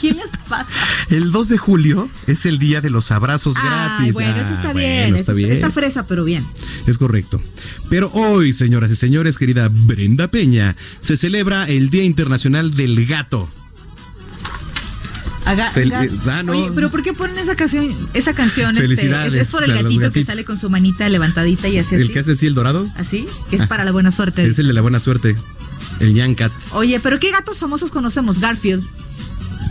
[0.01, 0.69] ¿Quién les pasa?
[1.11, 4.13] El 2 de julio es el Día de los Abrazos Ay, gratis.
[4.15, 5.17] bueno, eso Ah, está bueno, bien.
[5.17, 5.53] está eso bien.
[5.53, 6.45] Está fresa, pero bien.
[6.87, 7.41] Es correcto.
[7.89, 13.49] Pero hoy, señoras y señores, querida Brenda Peña, se celebra el Día Internacional del Gato.
[15.47, 16.53] Haga- Fel- eh, ah, no.
[16.53, 17.95] Oye, pero ¿por qué ponen esa canción?
[18.15, 21.69] Esa canción este, es, Felicidades es por el gatito que sale con su manita levantadita
[21.69, 21.97] y así.
[21.97, 22.13] El así.
[22.13, 23.67] que hace así el dorado Así, que es Ah.
[23.67, 24.47] para la buena suerte.
[24.47, 25.37] es el de la buena suerte.
[26.01, 26.51] El Young Cat.
[26.73, 28.41] Oye, pero ¿qué gatos famosos conocemos?
[28.41, 28.85] Garfield.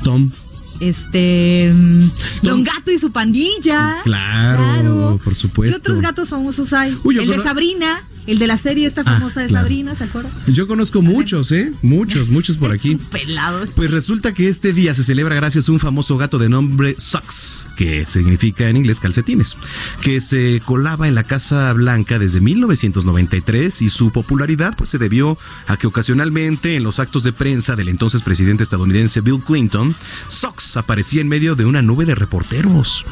[0.03, 0.31] Tom.
[0.79, 1.71] Este.
[1.73, 2.09] mm,
[2.41, 3.97] Don Gato y su pandilla.
[4.03, 5.77] Claro, por supuesto.
[5.77, 6.97] ¿Qué otros gatos famosos hay?
[7.03, 9.63] Uy, el de Sabrina, el de la serie esta Ah, famosa de claro.
[9.65, 10.31] Sabrina, ¿se acuerdan?
[10.47, 11.73] Yo conozco muchos, ¿eh?
[11.81, 12.95] Muchos, muchos por aquí.
[12.95, 13.65] Pelado.
[13.75, 17.65] Pues resulta que este día se celebra gracias a un famoso gato de nombre Socks,
[17.75, 19.55] que significa en inglés calcetines,
[20.01, 25.37] que se colaba en la Casa Blanca desde 1993 y su popularidad pues se debió
[25.67, 29.95] a que ocasionalmente en los actos de prensa del entonces presidente estadounidense Bill Clinton,
[30.27, 33.05] Socks aparecía en medio de una nube de reporteros.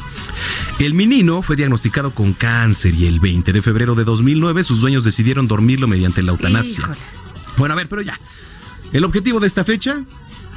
[0.86, 5.04] El menino fue diagnosticado con cáncer y el 20 de febrero de 2009 sus dueños
[5.04, 6.82] decidieron dormirlo mediante la eutanasia.
[6.82, 6.98] Híjole.
[7.56, 8.18] Bueno, a ver, pero ya.
[8.92, 10.02] El objetivo de esta fecha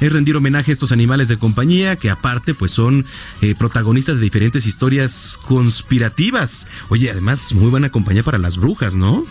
[0.00, 3.06] es rendir homenaje a estos animales de compañía que aparte pues son
[3.40, 6.66] eh, protagonistas de diferentes historias conspirativas.
[6.88, 9.24] Oye, además muy buena compañía para las brujas, ¿no?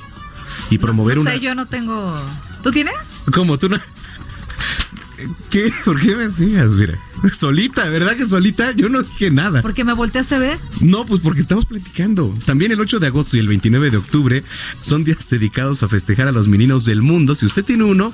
[0.70, 1.34] Y promover no una...
[1.34, 2.18] sé, yo no tengo.
[2.64, 3.18] ¿Tú tienes?
[3.34, 3.58] ¿Cómo?
[3.58, 3.80] ¿Tú no?
[5.50, 5.72] ¿Qué?
[5.84, 6.72] ¿Por qué me fijas?
[6.72, 6.98] Mira,
[7.38, 8.72] solita, ¿verdad que solita?
[8.74, 9.62] Yo no dije nada.
[9.62, 10.60] Porque me volteaste a ver.
[10.82, 12.34] No, pues porque estamos platicando.
[12.46, 14.44] También el 8 de agosto y el 29 de octubre
[14.82, 17.36] son días dedicados a festejar a los meninos del mundo.
[17.36, 18.14] Si usted tiene uno,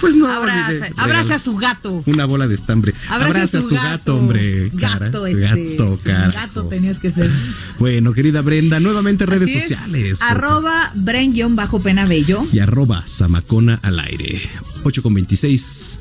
[0.00, 0.26] pues no.
[0.28, 2.02] Abraza regalar a su gato.
[2.06, 2.94] Una bola de estambre.
[3.08, 4.70] Abraza, a su gato, hombre.
[4.78, 5.06] cara.
[5.06, 5.76] Gato, este.
[5.76, 6.30] Gato, cara.
[6.30, 7.30] Gato tenías que ser.
[7.78, 10.18] Bueno, querida Brenda, nuevamente redes Así es, sociales.
[10.18, 12.44] por Arroba Bren-Pena Bello.
[12.52, 14.42] y arroba Zamacona al aire.
[14.84, 15.98] 8 con 26.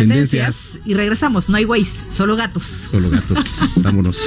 [0.00, 0.78] Tendencias.
[0.84, 1.48] Y regresamos.
[1.48, 2.64] No hay güeyes, solo gatos.
[2.90, 3.60] Solo gatos.
[3.76, 4.18] Vámonos.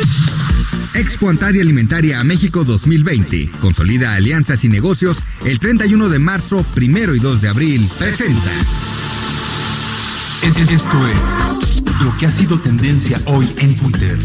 [0.93, 3.51] Expo Antaria Alimentaria México 2020.
[3.61, 7.89] Consolida alianzas y negocios el 31 de marzo, primero y 2 de abril.
[7.99, 8.51] Presenta.
[10.43, 14.17] Es- Esto es lo que ha sido tendencia hoy en Twitter.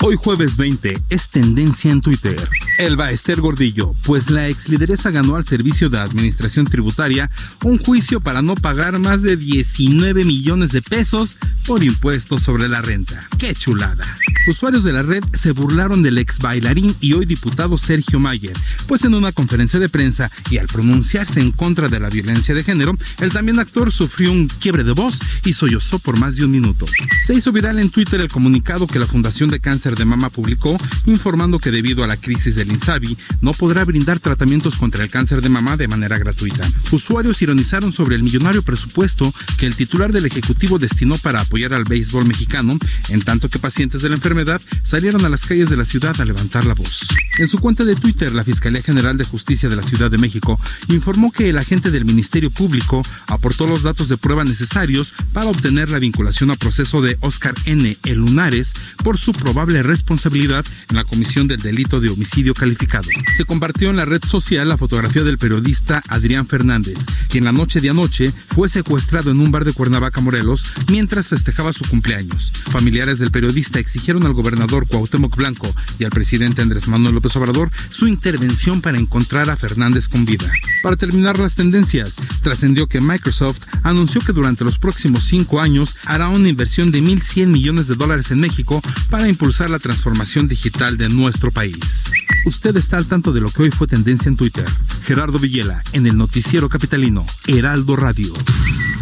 [0.00, 2.48] Hoy jueves 20 es tendencia en Twitter.
[2.78, 7.28] Elba Esther Gordillo, pues la ex lideresa ganó al Servicio de Administración Tributaria
[7.64, 12.80] un juicio para no pagar más de 19 millones de pesos por impuestos sobre la
[12.80, 13.26] renta.
[13.38, 14.06] ¡Qué chulada!
[14.46, 18.56] Usuarios de la red se burlaron del ex bailarín y hoy diputado Sergio Mayer,
[18.86, 22.64] pues en una conferencia de prensa y al pronunciarse en contra de la violencia de
[22.64, 26.52] género, el también actor sufrió un quiebre de voz y sollozó por más de un
[26.52, 26.86] minuto.
[27.24, 30.78] Se hizo viral en Twitter el comunicado que la Fundación de Cáncer de Mama publicó,
[31.06, 35.42] informando que debido a la crisis del INSABI no podrá brindar tratamientos contra el cáncer
[35.42, 36.68] de mama de manera gratuita.
[36.90, 41.84] Usuarios ironizaron sobre el millonario presupuesto que el titular del Ejecutivo destinó para apoyar al
[41.84, 45.84] béisbol mexicano, en tanto que pacientes de la enfermedad salieron a las calles de la
[45.84, 47.06] ciudad a levantar la voz.
[47.38, 50.60] En su cuenta de Twitter, la Fiscalía General de Justicia de la Ciudad de México
[50.88, 55.88] informó que el agente del Ministerio Público aportó los datos de prueba necesarios para obtener
[55.90, 57.96] la vinculación a proceso de Oscar N.
[58.04, 58.72] El Lunares
[59.02, 63.08] por su probable responsabilidad en la comisión del delito de homicidio calificado.
[63.36, 67.80] Se compartió en la red social la fotografía del periodista Adrián Fernández, quien la noche
[67.80, 72.52] de anoche fue secuestrado en un bar de Cuernavaca, Morelos, mientras festejaba su cumpleaños.
[72.70, 77.70] Familiares del periodista exigieron al gobernador Cuauhtémoc Blanco y al presidente Andrés Manuel López Obrador
[77.90, 80.50] su intervención para encontrar a Fernández con vida.
[80.82, 86.28] Para terminar las tendencias, trascendió que Microsoft anunció que durante los próximos cinco años hará
[86.28, 91.08] una inversión de 1.100 millones de dólares en México para impulsar la transformación digital de
[91.08, 92.04] nuestro país.
[92.44, 94.64] Usted está al tanto de lo que hoy fue tendencia en Twitter.
[95.04, 98.32] Gerardo Villela, en el noticiero capitalino, Heraldo Radio.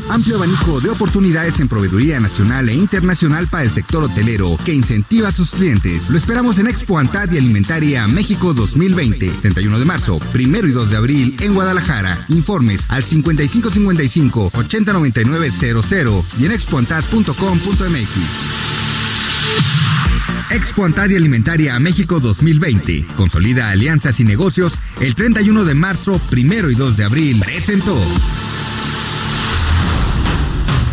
[0.09, 5.29] Amplio abanico de oportunidades en proveeduría nacional e internacional para el sector hotelero que incentiva
[5.29, 6.09] a sus clientes.
[6.11, 10.91] Lo esperamos en Expo Antad y Alimentaria México 2020, 31 de marzo, primero y 2
[10.91, 12.25] de abril en Guadalajara.
[12.29, 18.86] Informes al 5555 809900 y en expoantad.com.mx.
[20.51, 23.07] Expo Antad y Alimentaria México 2020.
[23.17, 27.41] Consolida alianzas y negocios el 31 de marzo, primero y 2 de abril.
[27.45, 27.99] Presentó.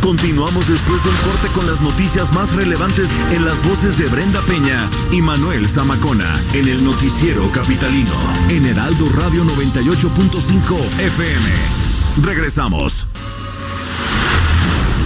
[0.01, 4.89] Continuamos después del corte con las noticias más relevantes en las voces de Brenda Peña
[5.11, 8.13] y Manuel Zamacona en el noticiero capitalino
[8.49, 11.45] en Heraldo Radio 98.5 FM.
[12.21, 13.07] Regresamos.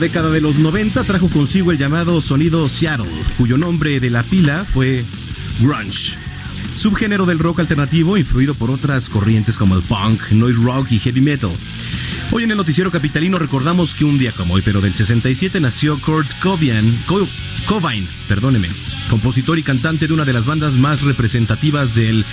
[0.00, 3.06] Década de los 90 trajo consigo el llamado sonido Seattle,
[3.38, 5.04] cuyo nombre de la pila fue
[5.60, 6.16] grunge.
[6.74, 11.20] Subgénero del rock alternativo influido por otras corrientes como el punk, noise rock y heavy
[11.20, 11.50] metal.
[12.32, 16.00] Hoy en el noticiero capitalino recordamos que un día como hoy, pero del 67 nació
[16.00, 17.28] Kurt Cobain, Co-
[17.66, 18.68] Cobain, perdóneme,
[19.10, 22.24] compositor y cantante de una de las bandas más representativas del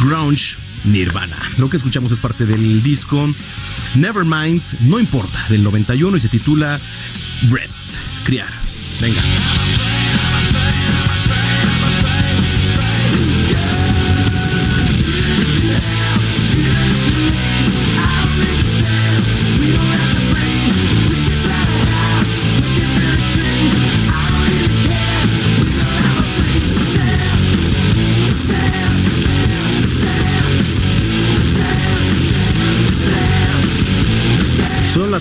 [0.00, 1.38] grunge Nirvana.
[1.56, 3.32] Lo que escuchamos es parte del disco
[3.94, 6.80] Nevermind, no importa, del 91 y se titula
[7.42, 7.70] Breath,
[8.24, 8.52] criar.
[9.00, 9.22] Venga.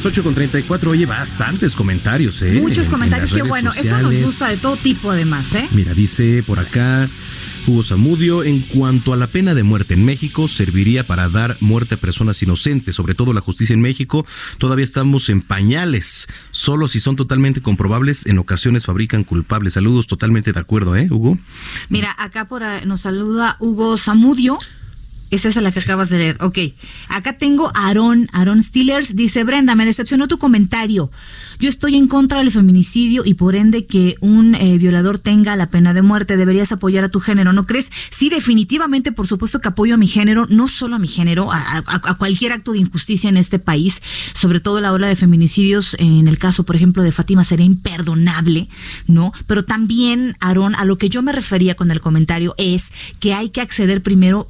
[0.10, 0.89] 8 con 34.
[0.89, 2.54] Oye, bastantes comentarios, ¿eh?
[2.60, 3.72] Muchos En- en comentarios, qué bueno.
[3.78, 5.67] Eso nos gusta de todo tipo, además, ¿eh?
[5.72, 7.08] Mira, dice por acá
[7.67, 11.93] Hugo Zamudio, en cuanto a la pena de muerte en México, serviría para dar muerte
[11.93, 14.26] a personas inocentes, sobre todo la justicia en México.
[14.58, 16.26] Todavía estamos en pañales.
[16.50, 19.74] Solo si son totalmente comprobables, en ocasiones fabrican culpables.
[19.74, 21.38] Saludos, totalmente de acuerdo, ¿eh, Hugo?
[21.89, 24.58] Mira, acá por ahí nos saluda Hugo Zamudio.
[25.31, 26.37] Esa es la que acabas de leer.
[26.41, 26.57] Ok.
[27.09, 29.15] Acá tengo a Aaron, Aaron Stillers.
[29.15, 31.11] Dice, Brenda, me decepcionó tu comentario.
[31.59, 35.69] Yo estoy en contra del feminicidio y por ende que un eh, violador tenga la
[35.69, 36.35] pena de muerte.
[36.37, 37.91] Deberías apoyar a tu género, ¿no crees?
[38.09, 41.57] Sí, definitivamente, por supuesto que apoyo a mi género, no solo a mi género, a,
[41.59, 44.01] a- a cualquier acto de injusticia en este país,
[44.33, 45.95] sobre todo la ola de feminicidios.
[45.99, 48.67] En el caso, por ejemplo, de Fátima sería imperdonable,
[49.07, 49.31] ¿no?
[49.47, 53.49] Pero también, Aaron, a lo que yo me refería con el comentario es que hay
[53.49, 54.47] que acceder primero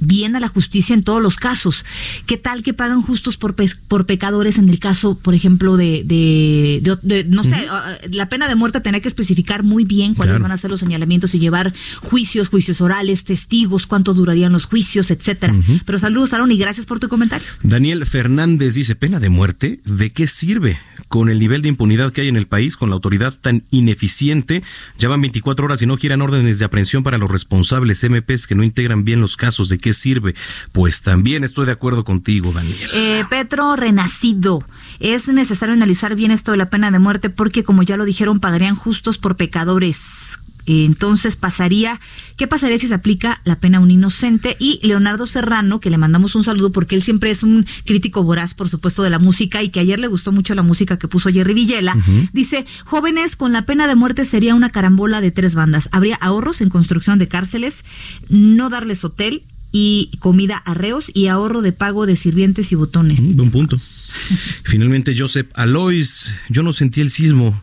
[0.00, 1.84] bien a la justicia en todos los casos.
[2.26, 6.02] ¿Qué tal que pagan justos por, pe- por pecadores en el caso, por ejemplo, de,
[6.04, 10.14] de, de- de- no sé, ah, la pena de muerte tenía que especificar muy bien
[10.14, 10.42] cuáles Claro.
[10.42, 15.10] van a ser los señalamientos y llevar juicios, juicios orales, testigos, cuánto durarían los juicios,
[15.10, 15.54] etcétera.
[15.86, 17.46] Pero saludos, Aaron, y gracias por tu comentario.
[17.62, 19.80] Daniel Fernández dice, ¿pena de muerte?
[19.84, 20.78] ¿De qué sirve?
[21.08, 24.62] Con el nivel de impunidad que hay en el país, con la autoridad tan ineficiente,
[24.98, 28.54] ya van 24 horas y no giran órdenes de aprehensión para los responsables MPs que
[28.54, 29.68] no integran bien los casos.
[29.70, 30.34] ¿De qué sirve?
[30.72, 32.90] Pues también estoy de acuerdo contigo, Daniel.
[32.92, 34.62] Eh, Petro Renacido,
[35.00, 38.38] es necesario analizar bien esto de la pena de muerte porque, como ya lo dijeron,
[38.38, 40.38] pagarían justos por pecadores.
[40.66, 41.98] Entonces pasaría,
[42.36, 44.58] ¿qué pasaría si se aplica la pena a un inocente?
[44.60, 48.52] Y Leonardo Serrano, que le mandamos un saludo porque él siempre es un crítico voraz,
[48.52, 51.30] por supuesto, de la música y que ayer le gustó mucho la música que puso
[51.30, 51.96] Jerry Villela,
[52.34, 55.88] dice, jóvenes, con la pena de muerte sería una carambola de tres bandas.
[55.90, 57.82] Habría ahorros en construcción de cárceles,
[58.28, 63.20] no darles hotel, y comida a reos y ahorro de pago de sirvientes y botones.
[63.20, 63.76] Mm, Buen punto.
[64.64, 67.62] Finalmente, Joseph Alois, yo no sentí el sismo.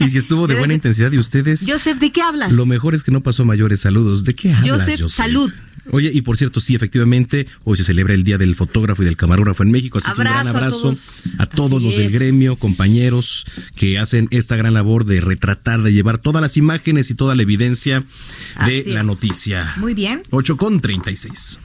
[0.00, 2.52] Y si estuvo de buena intensidad y ustedes, Joseph, ¿de qué hablas?
[2.52, 4.24] lo mejor es que no pasó mayores saludos.
[4.24, 5.16] ¿De qué hablas, Joseph, Joseph?
[5.16, 5.52] salud.
[5.90, 9.16] Oye, y por cierto, sí, efectivamente, hoy se celebra el Día del Fotógrafo y del
[9.16, 11.22] Camarógrafo en México, así que un gran Abrazo a todos.
[11.38, 15.92] a todos, Así los del gremio, compañeros que hacen esta gran labor de retratar, de
[15.92, 18.02] llevar todas las imágenes y toda la evidencia
[18.66, 19.74] de la noticia.
[19.76, 20.22] Muy bien.
[20.30, 21.58] 8 con 36.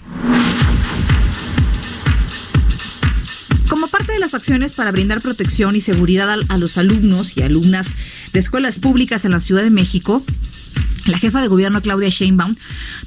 [3.73, 7.93] Como parte de las acciones para brindar protección y seguridad a, los alumnos y alumnas
[8.31, 10.23] de escuelas públicas en la Ciudad de México,
[11.07, 12.55] la jefa de gobierno Claudia Sheinbaum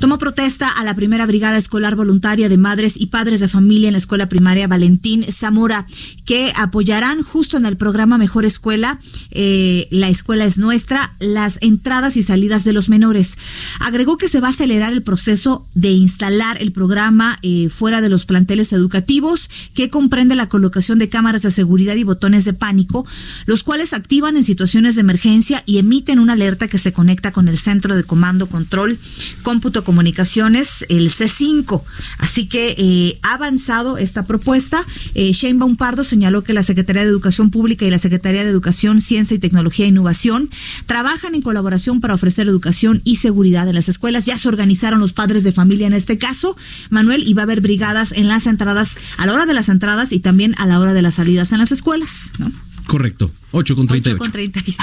[0.00, 3.92] tomó protesta a la primera brigada escolar voluntaria de madres y padres de familia en
[3.92, 5.87] la escuela primaria Valentín Zamora,
[6.24, 9.00] que apoyarán justo en el programa Mejor Escuela,
[9.31, 13.38] eh, la escuela es nuestra, las entradas y salidas de los menores.
[13.81, 18.08] Agregó que se va a acelerar el proceso de instalar el programa eh, fuera de
[18.08, 23.06] los planteles educativos, que comprende la colocación de cámaras de seguridad y botones de pánico,
[23.46, 27.48] los cuales activan en situaciones de emergencia y emiten una alerta que se conecta con
[27.48, 28.98] el centro Centro de Comando, Control,
[29.42, 31.83] Cómputo, Comunicaciones, el C5.
[32.17, 34.83] Así que eh, ha avanzado esta propuesta.
[35.15, 39.02] Eh, Sheinbaum Pardo señaló que la Secretaría de Educación Pública y la Secretaría de Educación,
[39.02, 40.48] Ciencia y Tecnología e Innovación
[40.87, 44.25] trabajan en colaboración para ofrecer educación y seguridad en las escuelas.
[44.25, 46.57] Ya se organizaron los padres de familia en este caso,
[46.88, 50.13] Manuel, y va a haber brigadas en las entradas, a la hora de las entradas
[50.13, 52.50] y también a la hora de las salidas en las escuelas, ¿no?
[52.87, 53.31] Correcto.
[53.50, 54.17] 8 con 38.
[54.17, 54.83] 8 con 37.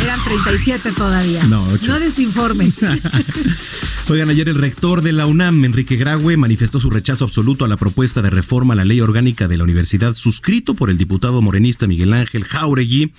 [0.00, 1.44] Eran 37 todavía.
[1.44, 1.92] No, ocho.
[1.92, 2.76] No desinformes.
[4.10, 7.76] Oigan, ayer el rector de la UNAM, Enrique Graue, manifestó su rechazo absoluto a la
[7.76, 11.86] propuesta de reforma a la ley orgánica de la universidad suscrito por el diputado morenista
[11.86, 13.12] Miguel Ángel Jauregui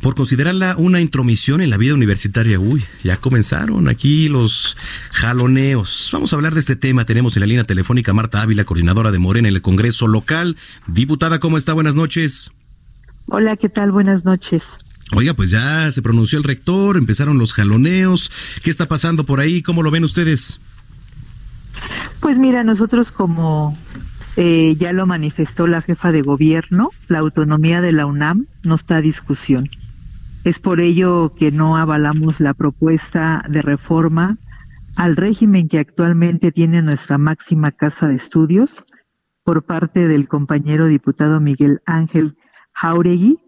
[0.00, 2.58] por considerarla una intromisión en la vida universitaria.
[2.58, 4.76] Uy, ya comenzaron aquí los
[5.10, 6.10] jaloneos.
[6.12, 7.04] Vamos a hablar de este tema.
[7.04, 10.56] Tenemos en la línea telefónica a Marta Ávila, coordinadora de Morena en el Congreso local.
[10.86, 11.72] Diputada, ¿cómo está?
[11.72, 12.50] Buenas noches.
[13.28, 13.90] Hola, ¿qué tal?
[13.90, 14.64] Buenas noches.
[15.14, 18.30] Oiga, pues ya se pronunció el rector, empezaron los jaloneos.
[18.62, 19.62] ¿Qué está pasando por ahí?
[19.62, 20.60] ¿Cómo lo ven ustedes?
[22.20, 23.76] Pues mira, nosotros como
[24.36, 28.96] eh, ya lo manifestó la jefa de gobierno, la autonomía de la UNAM no está
[28.96, 29.70] a discusión.
[30.44, 34.38] Es por ello que no avalamos la propuesta de reforma
[34.94, 38.84] al régimen que actualmente tiene nuestra máxima casa de estudios
[39.44, 42.36] por parte del compañero diputado Miguel Ángel
[42.72, 43.38] Jauregui.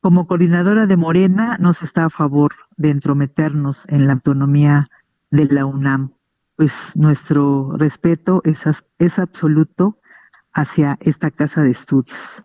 [0.00, 4.86] Como coordinadora de Morena, nos está a favor de entrometernos en la autonomía
[5.30, 6.12] de la UNAM.
[6.54, 8.64] Pues nuestro respeto es,
[8.98, 9.98] es absoluto
[10.52, 12.44] hacia esta casa de estudios.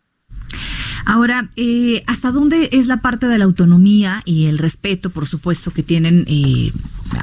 [1.06, 5.72] Ahora, eh, ¿hasta dónde es la parte de la autonomía y el respeto, por supuesto,
[5.72, 6.72] que tienen eh,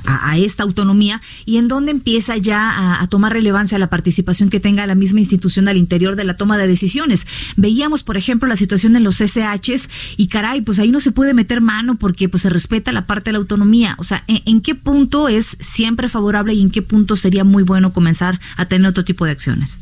[0.05, 1.21] a, a esta autonomía?
[1.45, 5.68] ¿Y en dónde empieza ya a, tomar relevancia la participación que tenga la misma institución
[5.68, 7.27] al interior de la toma de decisiones?
[7.57, 11.35] Veíamos, por ejemplo, la situación en los SHs y caray, pues ahí no se puede
[11.35, 13.97] meter mano porque pues se respeta la parte de la autonomía.
[13.99, 17.62] O sea, ¿en, en qué punto es siempre favorable y en qué punto sería muy
[17.62, 19.79] bueno comenzar a tener otro tipo de acciones?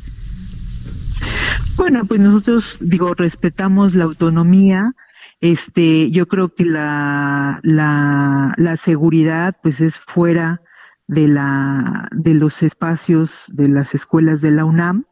[1.77, 4.95] Bueno, pues nosotros, digo, respetamos la autonomía.
[5.41, 10.61] Este, yo creo que la, la, seguridad, pues es fuera
[11.07, 15.05] de la, de los espacios de las escuelas de la UNAM.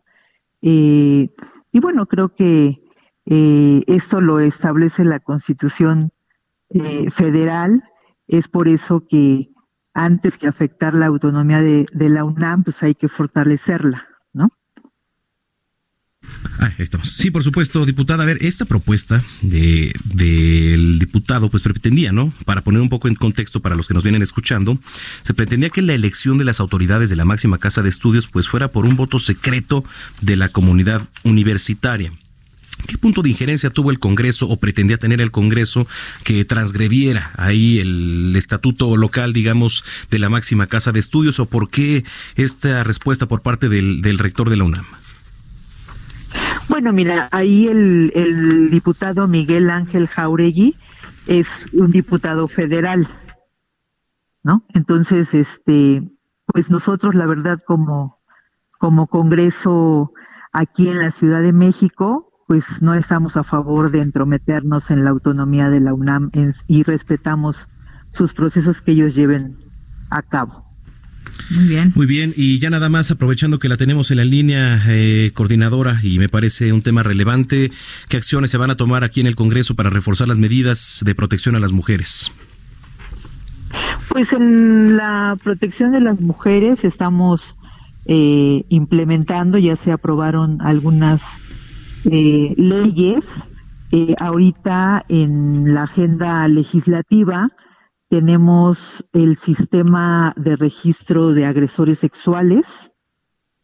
[0.61, 1.31] Eh,
[1.71, 2.83] y bueno, creo que
[3.27, 6.11] eh, esto lo establece la Constitución
[6.71, 7.85] eh, Federal.
[8.27, 9.51] Es por eso que
[9.95, 14.16] antes que afectar la autonomía de, de la UNAM, pues hay que fortalecerla.
[16.59, 17.13] Ah, estamos.
[17.13, 18.23] Sí, por supuesto, diputada.
[18.23, 22.33] A ver, esta propuesta de, del diputado, pues pretendía, ¿no?
[22.45, 24.79] Para poner un poco en contexto para los que nos vienen escuchando,
[25.23, 28.49] se pretendía que la elección de las autoridades de la máxima casa de estudios, pues
[28.49, 29.85] fuera por un voto secreto
[30.21, 32.13] de la comunidad universitaria.
[32.87, 35.89] ¿Qué punto de injerencia tuvo el Congreso o pretendía tener el Congreso
[36.25, 41.41] que transgrediera ahí el estatuto local, digamos, de la máxima casa de estudios?
[41.41, 42.05] ¿O por qué
[42.37, 44.85] esta respuesta por parte del, del rector de la UNAM?
[46.69, 50.77] Bueno, mira, ahí el, el diputado Miguel Ángel Jauregui
[51.27, 53.09] es un diputado federal,
[54.43, 54.65] ¿no?
[54.75, 56.03] Entonces, este,
[56.47, 58.19] pues nosotros, la verdad, como,
[58.79, 60.13] como Congreso
[60.53, 65.11] aquí en la Ciudad de México, pues no estamos a favor de entrometernos en la
[65.11, 67.69] autonomía de la UNAM en- y respetamos
[68.11, 69.57] sus procesos que ellos lleven
[70.11, 70.66] a cabo.
[71.51, 71.93] Muy bien.
[71.95, 75.99] Muy bien, y ya nada más aprovechando que la tenemos en la línea eh, coordinadora
[76.03, 77.71] y me parece un tema relevante,
[78.09, 81.15] ¿qué acciones se van a tomar aquí en el Congreso para reforzar las medidas de
[81.15, 82.33] protección a las mujeres?
[84.09, 87.43] Pues en la protección de las mujeres estamos
[88.07, 91.23] eh, implementando, ya se aprobaron algunas
[92.05, 93.27] eh, leyes.
[93.93, 97.51] Eh, ahorita en la agenda legislativa
[98.09, 102.93] tenemos el sistema de registro de agresores sexuales,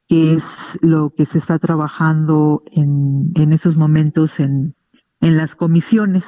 [0.09, 0.45] que es
[0.83, 4.75] lo que se está trabajando en, en esos momentos en,
[5.21, 6.25] en las comisiones.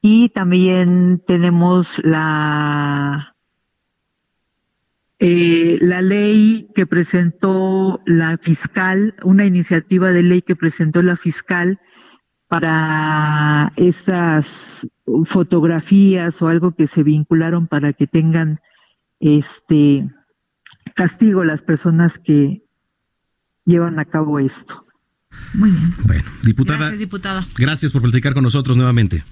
[0.00, 3.36] Y también tenemos la,
[5.18, 11.80] eh, la ley que presentó la fiscal, una iniciativa de ley que presentó la fiscal
[12.48, 14.86] para estas
[15.24, 18.60] fotografías o algo que se vincularon para que tengan
[19.20, 20.08] este
[20.94, 22.62] castigo las personas que
[23.64, 24.86] llevan a cabo esto.
[25.54, 25.94] Muy bien.
[26.04, 27.46] Bueno, diputada, Gracias, diputada.
[27.56, 29.24] gracias por platicar con nosotros nuevamente.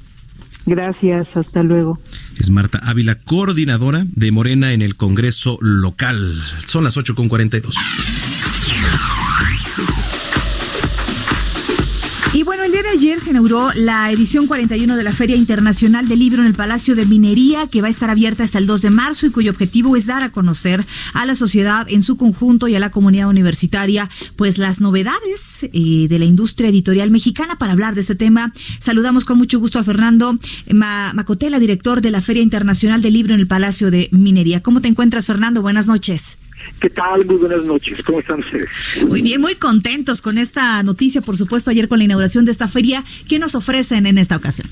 [0.67, 1.99] Gracias, hasta luego.
[2.39, 6.41] Es Marta Ávila, coordinadora de Morena en el Congreso local.
[6.67, 7.75] Son las 8.42.
[12.83, 16.55] día ayer se inauguró la edición 41 de la Feria Internacional del Libro en el
[16.55, 19.51] Palacio de Minería, que va a estar abierta hasta el 2 de marzo y cuyo
[19.53, 23.29] objetivo es dar a conocer a la sociedad en su conjunto y a la comunidad
[23.29, 27.59] universitaria, pues las novedades eh, de la industria editorial mexicana.
[27.59, 30.39] Para hablar de este tema, saludamos con mucho gusto a Fernando
[30.73, 34.63] Ma- Macotela, director de la Feria Internacional del Libro en el Palacio de Minería.
[34.63, 35.63] ¿Cómo te encuentras, Fernando?
[35.63, 36.39] Buenas noches.
[36.81, 37.25] ¿Qué tal?
[37.27, 38.03] Muy buenas noches.
[38.03, 38.69] ¿Cómo están ustedes?
[39.07, 42.69] Muy bien, muy contentos con esta noticia, por supuesto, ayer con la inauguración de esta
[42.69, 43.05] feria.
[43.29, 44.69] ¿Qué nos ofrecen en esta ocasión?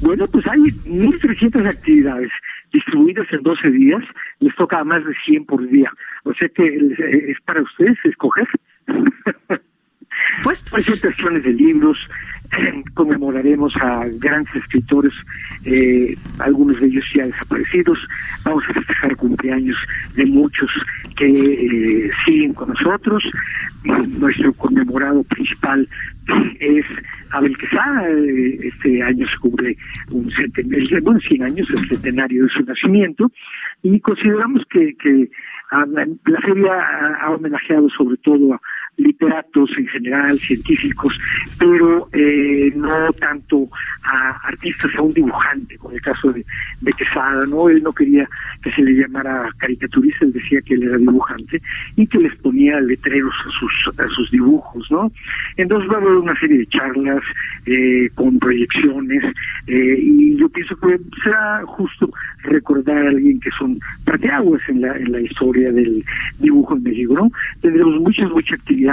[0.00, 2.30] Bueno, pues hay 1.300 actividades
[2.72, 4.02] distribuidas en 12 días.
[4.40, 5.92] Les toca más de 100 por día.
[6.24, 8.48] O sea que eh, es para ustedes escoger.
[10.42, 10.70] Pues.
[10.70, 11.98] Presentaciones de libros,
[12.94, 15.12] conmemoraremos a grandes escritores,
[15.64, 17.98] eh, algunos de ellos ya desaparecidos.
[18.44, 19.78] Vamos a festejar cumpleaños
[20.14, 20.70] de muchos
[21.16, 23.22] que eh, siguen con nosotros.
[24.18, 25.88] Nuestro conmemorado principal
[26.60, 26.84] es
[27.30, 28.08] Abel Quesada.
[28.08, 29.76] eh, Este año se cumple
[30.10, 33.30] un centenario, bueno, 100 años, el centenario de su nacimiento.
[33.82, 35.30] Y consideramos que, que
[35.70, 36.72] la feria
[37.20, 38.60] ha homenajeado sobre todo a
[38.96, 41.18] literatos en general, científicos,
[41.58, 43.68] pero eh, no tanto
[44.02, 46.44] a artistas, a un dibujante, con el caso de,
[46.80, 47.68] de Quesada, ¿no?
[47.68, 48.28] Él no quería
[48.62, 51.60] que se le llamara caricaturista, él decía que él era dibujante
[51.96, 55.12] y que les ponía letreros a sus, a sus dibujos, ¿no?
[55.56, 57.22] Entonces va a haber una serie de charlas
[57.66, 59.22] eh, con proyecciones
[59.66, 62.10] eh, y yo pienso que será justo
[62.44, 66.04] recordar a alguien que son parteaguas en la, en la historia del
[66.38, 67.30] dibujo en México, ¿no?
[67.60, 68.85] Tendremos muchas, muchas actividades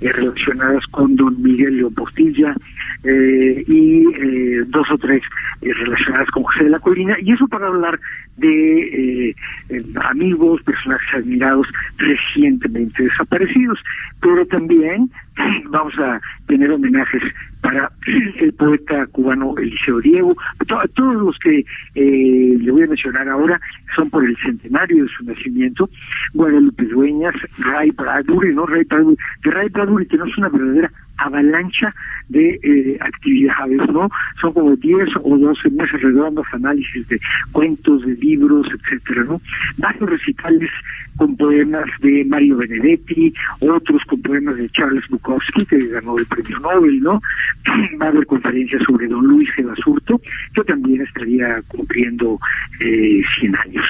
[0.00, 2.54] eh, relacionadas con don Miguel León Postilla
[3.02, 5.22] eh, y eh, dos o tres
[5.62, 7.98] eh, relacionadas con José de la Colina, y eso para hablar
[8.40, 9.34] de eh,
[9.68, 11.66] eh, amigos, personajes admirados
[11.98, 13.78] recientemente desaparecidos,
[14.20, 15.10] pero también
[15.70, 17.22] vamos a tener homenajes
[17.60, 17.90] para
[18.40, 20.34] el poeta cubano Eliseo Diego,
[20.66, 21.64] to- todos los que
[21.94, 23.60] eh, le voy a mencionar ahora
[23.94, 25.88] son por el centenario de su nacimiento,
[26.34, 28.66] Guadalupe Dueñas, Ray Bradbury, ¿no?
[28.66, 30.90] Ray Bradbury, de Ray Bradbury tenemos una verdadera
[31.20, 31.94] avalancha
[32.28, 34.08] de eh, actividades, ¿no?
[34.40, 37.20] Son como 10 o 12 meses redondos, análisis de
[37.52, 39.40] cuentos, de libros, etcétera, ¿no?
[39.78, 40.70] Varios recitales
[41.16, 46.58] con poemas de Mario Benedetti, otros con poemas de Charles Bukowski, que ganó el premio
[46.60, 47.20] Nobel, ¿no?
[48.00, 49.66] Va a haber conferencias sobre don Luis G.
[49.66, 50.20] Basurto,
[50.54, 52.38] que también estaría cumpliendo
[52.80, 53.86] eh, 100 años.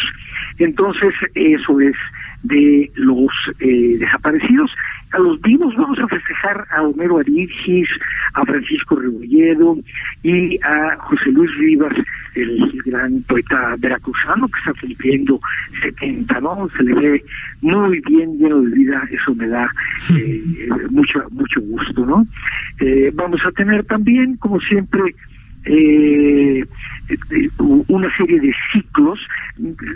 [0.59, 1.97] Entonces, eso es
[2.43, 4.71] de los eh, desaparecidos.
[5.13, 7.89] A los vivos vamos a festejar a Homero Arigis,
[8.35, 9.79] a Francisco Rebolledo
[10.23, 11.93] y a José Luis Rivas,
[12.35, 15.41] el gran poeta veracruzano que está cumpliendo
[15.83, 16.69] 70, ¿no?
[16.77, 17.25] Se le ve
[17.61, 19.69] muy bien, lleno de vida, eso me da
[20.17, 22.27] eh, mucho, mucho gusto, ¿no?
[22.79, 25.03] Eh, vamos a tener también, como siempre,
[25.65, 26.65] eh,
[27.09, 29.19] eh, una serie de ciclos.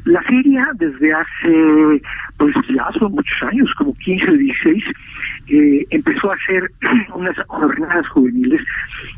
[0.05, 2.03] La feria desde hace,
[2.39, 4.85] pues ya son muchos años, como 15 o 16,
[5.49, 6.71] eh, empezó a hacer
[7.15, 8.61] unas jornadas juveniles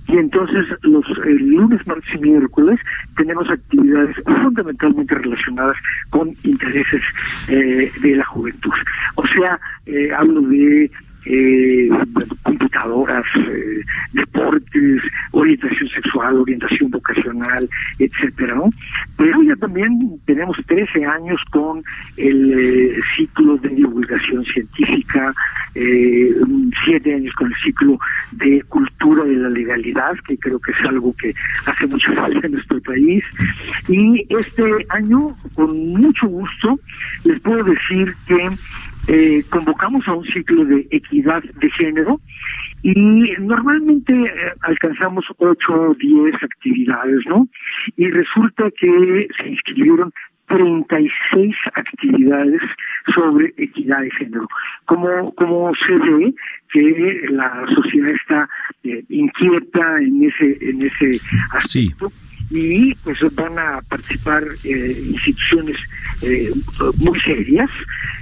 [0.09, 2.80] y entonces los eh, lunes, martes y miércoles
[3.16, 5.76] tenemos actividades fundamentalmente relacionadas
[6.11, 7.03] con intereses
[7.49, 8.72] eh, de la juventud.
[9.14, 10.90] O sea, eh, hablo de
[11.27, 11.89] eh,
[12.43, 13.81] computadoras, eh,
[14.12, 15.03] deportes,
[15.33, 17.68] orientación sexual, orientación vocacional,
[17.99, 18.61] etcétera.
[19.16, 19.91] Pero ya también
[20.24, 21.83] tenemos 13 años con
[22.16, 25.33] el eh, ciclo de divulgación científica,
[25.74, 26.31] eh,
[26.85, 27.99] siete años con el ciclo
[28.33, 31.35] de cultura de la legalidad, que creo que es algo que
[31.66, 33.24] hace mucha falta en nuestro país.
[33.89, 36.79] Y este año, con mucho gusto,
[37.24, 38.49] les puedo decir que
[39.09, 42.21] eh, convocamos a un ciclo de equidad de género
[42.83, 42.93] y
[43.41, 47.49] normalmente eh, alcanzamos ocho o diez actividades, ¿no?
[47.97, 50.13] Y resulta que se inscribieron
[50.49, 52.61] 36 actividades
[53.15, 54.49] sobre equidad de género.
[54.85, 56.35] Como, como se ve
[56.73, 58.49] que la sociedad está
[58.85, 61.21] eh, inquieta en ese, en ese
[61.53, 62.13] aspecto
[62.51, 65.76] y pues van a participar eh, instituciones
[66.22, 66.51] eh,
[66.99, 67.70] muy serias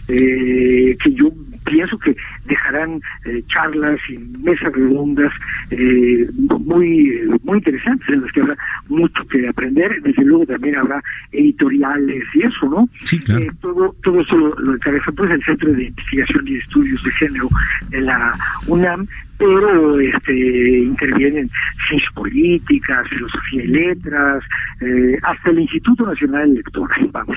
[0.08, 1.30] eh, que yo
[1.64, 2.14] pienso que
[2.46, 5.32] dejarán eh, charlas y mesas redondas
[5.70, 8.56] eh, muy muy interesantes en las que habrá
[8.88, 11.02] mucho que aprender desde luego también habrá
[11.32, 13.44] editoriales y eso no Sí, claro.
[13.44, 17.10] Eh, todo todo eso lo, lo encabeza pues el centro de investigación y estudios de
[17.12, 17.48] género
[17.88, 18.32] de la
[18.66, 19.06] UNAM
[19.38, 21.48] pero este, intervienen
[21.88, 24.44] ciencias políticas, filosofía y letras,
[24.80, 27.36] eh, hasta el Instituto Nacional Electoral, vamos.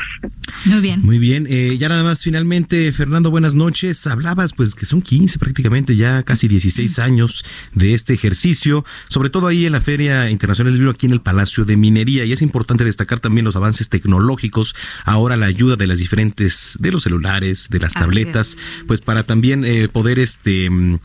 [0.65, 1.01] Muy bien.
[1.01, 4.05] Muy bien, eh, ya nada más finalmente, Fernando, buenas noches.
[4.07, 7.43] Hablabas pues que son 15 prácticamente, ya casi 16 años
[7.73, 11.21] de este ejercicio, sobre todo ahí en la Feria Internacional del Libro, aquí en el
[11.21, 14.75] Palacio de Minería, y es importante destacar también los avances tecnológicos,
[15.05, 19.23] ahora la ayuda de las diferentes, de los celulares, de las Así tabletas, pues para
[19.23, 20.99] también eh, poder este mm,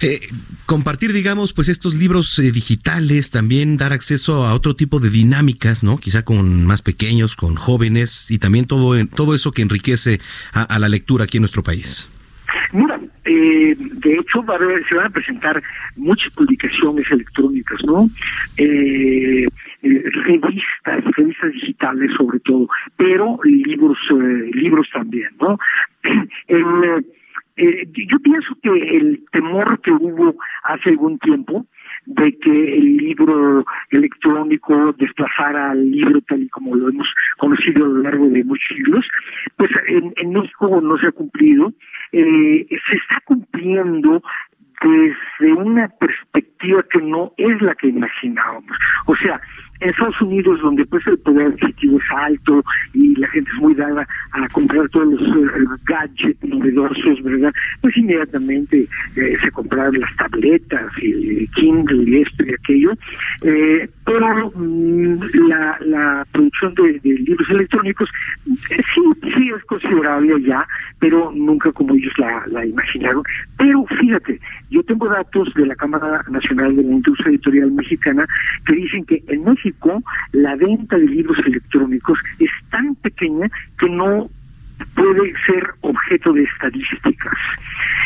[0.00, 0.20] eh,
[0.66, 5.84] compartir, digamos, pues estos libros eh, digitales, también dar acceso a otro tipo de dinámicas,
[5.84, 5.98] ¿no?
[5.98, 10.20] Quizá con más pequeños, con jóvenes y también todo, todo eso que enriquece
[10.52, 12.08] a, la lectura aquí en nuestro país.
[12.72, 15.62] Mira, eh, de hecho va a se van a presentar
[15.96, 18.08] muchas publicaciones electrónicas, ¿no?
[18.56, 19.46] Eh,
[19.82, 25.58] eh, revistas, revistas digitales sobre todo, pero libros, eh, libros también, ¿no?
[26.48, 27.04] El,
[27.56, 30.34] eh, yo pienso que el temor que hubo
[30.64, 31.66] hace algún tiempo
[32.06, 37.06] de que el libro electrónico desplazara al libro tal y como lo hemos
[37.38, 39.06] conocido a lo largo de muchos siglos,
[39.56, 41.72] pues en, en México no se ha cumplido.
[42.12, 44.22] Eh, se está cumpliendo
[44.82, 48.76] desde una perspectiva que no es la que imaginábamos.
[49.06, 49.40] O sea,
[49.84, 52.64] en Estados Unidos, donde pues el poder adquisitivo es alto
[52.94, 57.52] y la gente es muy dada a comprar todos los eh, gadgets novedosos, ¿verdad?
[57.82, 62.92] Pues inmediatamente eh, se compraron las tabletas y Kindle y esto y aquello.
[63.42, 68.08] Eh, pero mm, la, producción de, de libros electrónicos
[68.46, 69.00] eh, sí,
[69.36, 70.66] sí es considerable ya,
[70.98, 73.22] pero nunca como ellos la, la imaginaron.
[73.58, 78.26] Pero fíjate, yo tengo datos de la Cámara Nacional de la Industria Editorial Mexicana
[78.66, 79.73] que dicen que en México
[80.32, 83.48] la venta de libros electrónicos es tan pequeña
[83.78, 84.28] que no
[84.94, 87.38] puede ser objeto de estadísticas.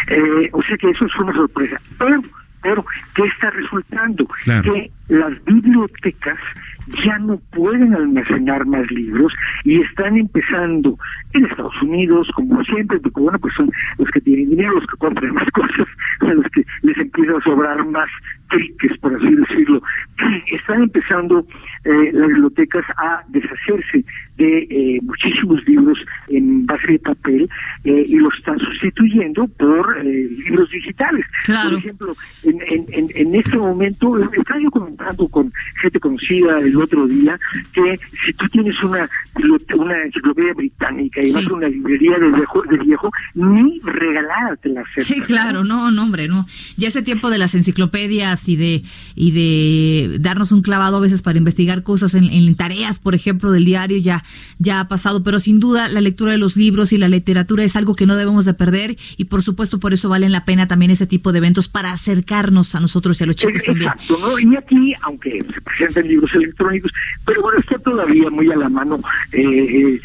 [0.09, 1.81] Eh, o sea que eso es una sorpresa.
[1.99, 2.23] Pero,
[2.63, 4.27] pero ¿qué está resultando?
[4.45, 4.73] Claro.
[4.73, 6.39] Que las bibliotecas
[7.05, 9.33] ya no pueden almacenar más libros
[9.65, 10.99] y están empezando
[11.33, 14.97] en Estados Unidos, como siempre, porque bueno, pues son los que tienen dinero, los que
[14.97, 15.87] compran más cosas,
[16.21, 18.09] a los que les empieza a sobrar más
[18.49, 19.83] triques, por así decirlo.
[20.53, 21.47] Están empezando
[21.85, 24.05] eh, las bibliotecas a deshacerse
[24.37, 27.49] de eh, muchísimos libros en base de papel
[27.85, 31.27] eh, y los están sustituyendo por eh, libros digitales.
[31.45, 31.71] Claro.
[31.71, 36.77] Por ejemplo, en, en, en, en este momento, estaba yo comentando con gente conocida el
[36.77, 37.39] otro día
[37.73, 39.09] que si tú tienes una
[39.75, 41.35] una enciclopedia británica y Sí.
[41.35, 45.05] vas a una librería de viejo, de viejo ni regalada te la aceptan.
[45.05, 46.47] Sí, claro, no, no, hombre, no.
[46.77, 48.83] Ya ese tiempo de las enciclopedias y de
[49.15, 53.51] y de darnos un clavado a veces para investigar cosas en, en tareas, por ejemplo,
[53.51, 54.23] del diario ya
[54.59, 57.77] ya ha pasado, pero sin duda la lectura de los libros y la literatura es
[57.77, 60.91] algo que no debemos de perder y por supuesto por eso valen la pena también
[60.91, 63.91] ese tipo de eventos para acercarnos a nosotros y a los chicos también.
[63.91, 64.39] Exacto, ¿no?
[64.39, 66.93] Y aquí, aunque se presentan libros electrónicos,
[67.25, 69.01] pero bueno, está todavía muy a la mano
[69.33, 70.01] eh, eh,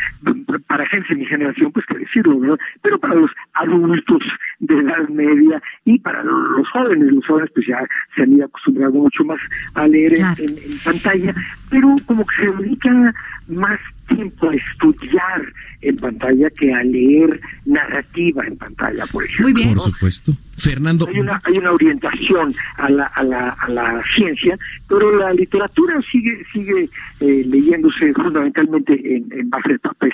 [0.67, 2.59] para gente de mi generación, pues que decirlo, ¿verdad?
[2.81, 4.21] Pero para los adultos
[4.59, 8.93] de edad media y para los jóvenes, los jóvenes pues ya se han ido acostumbrado
[8.93, 9.39] mucho más
[9.75, 10.43] a leer en- Claro.
[10.43, 11.35] en, en pantalla,
[11.69, 13.13] pero como que se dedican
[13.47, 15.41] más tiempo a estudiar
[15.81, 19.43] en pantalla que a leer narrativa en pantalla, por ejemplo.
[19.45, 19.73] Muy bien.
[19.73, 20.33] Por supuesto.
[20.57, 24.57] Fernando, Hay una, hay una orientación a la, a, la, a la ciencia,
[24.87, 30.11] pero la literatura sigue sigue eh, leyéndose fundamentalmente en, en base de papel.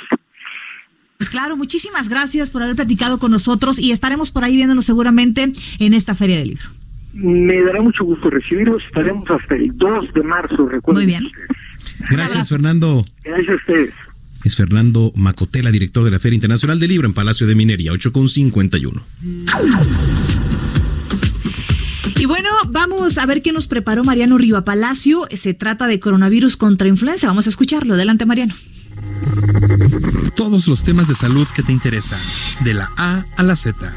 [1.18, 5.52] Pues claro, muchísimas gracias por haber platicado con nosotros y estaremos por ahí viéndonos seguramente
[5.80, 6.64] en esta feria del libro.
[7.14, 8.84] Me dará mucho gusto recibirlos.
[8.86, 11.06] Estaremos hasta el 2 de marzo, recuerden.
[11.06, 11.26] Muy bien.
[11.26, 12.10] ustedes.
[12.10, 13.04] gracias Fernando.
[13.24, 13.94] Gracias a ustedes.
[14.44, 19.02] Es Fernando Macotela, director de la Feria Internacional del Libro en Palacio de Minería, 8.51.
[22.16, 25.28] Y bueno, vamos a ver qué nos preparó Mariano Riva Palacio.
[25.32, 27.28] Se trata de coronavirus contra influenza.
[27.28, 27.96] Vamos a escucharlo.
[27.96, 28.54] Adelante, Mariano.
[30.36, 32.20] Todos los temas de salud que te interesan,
[32.64, 33.94] de la A a la Z.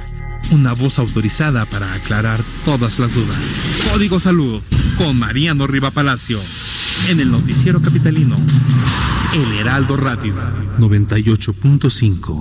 [0.50, 3.36] Una voz autorizada para aclarar todas las dudas.
[3.90, 4.62] Código Salud
[4.98, 6.40] con Mariano Riva Palacio.
[7.08, 8.36] En el noticiero capitalino.
[9.34, 10.34] El Heraldo Radio
[10.78, 12.40] 98.5.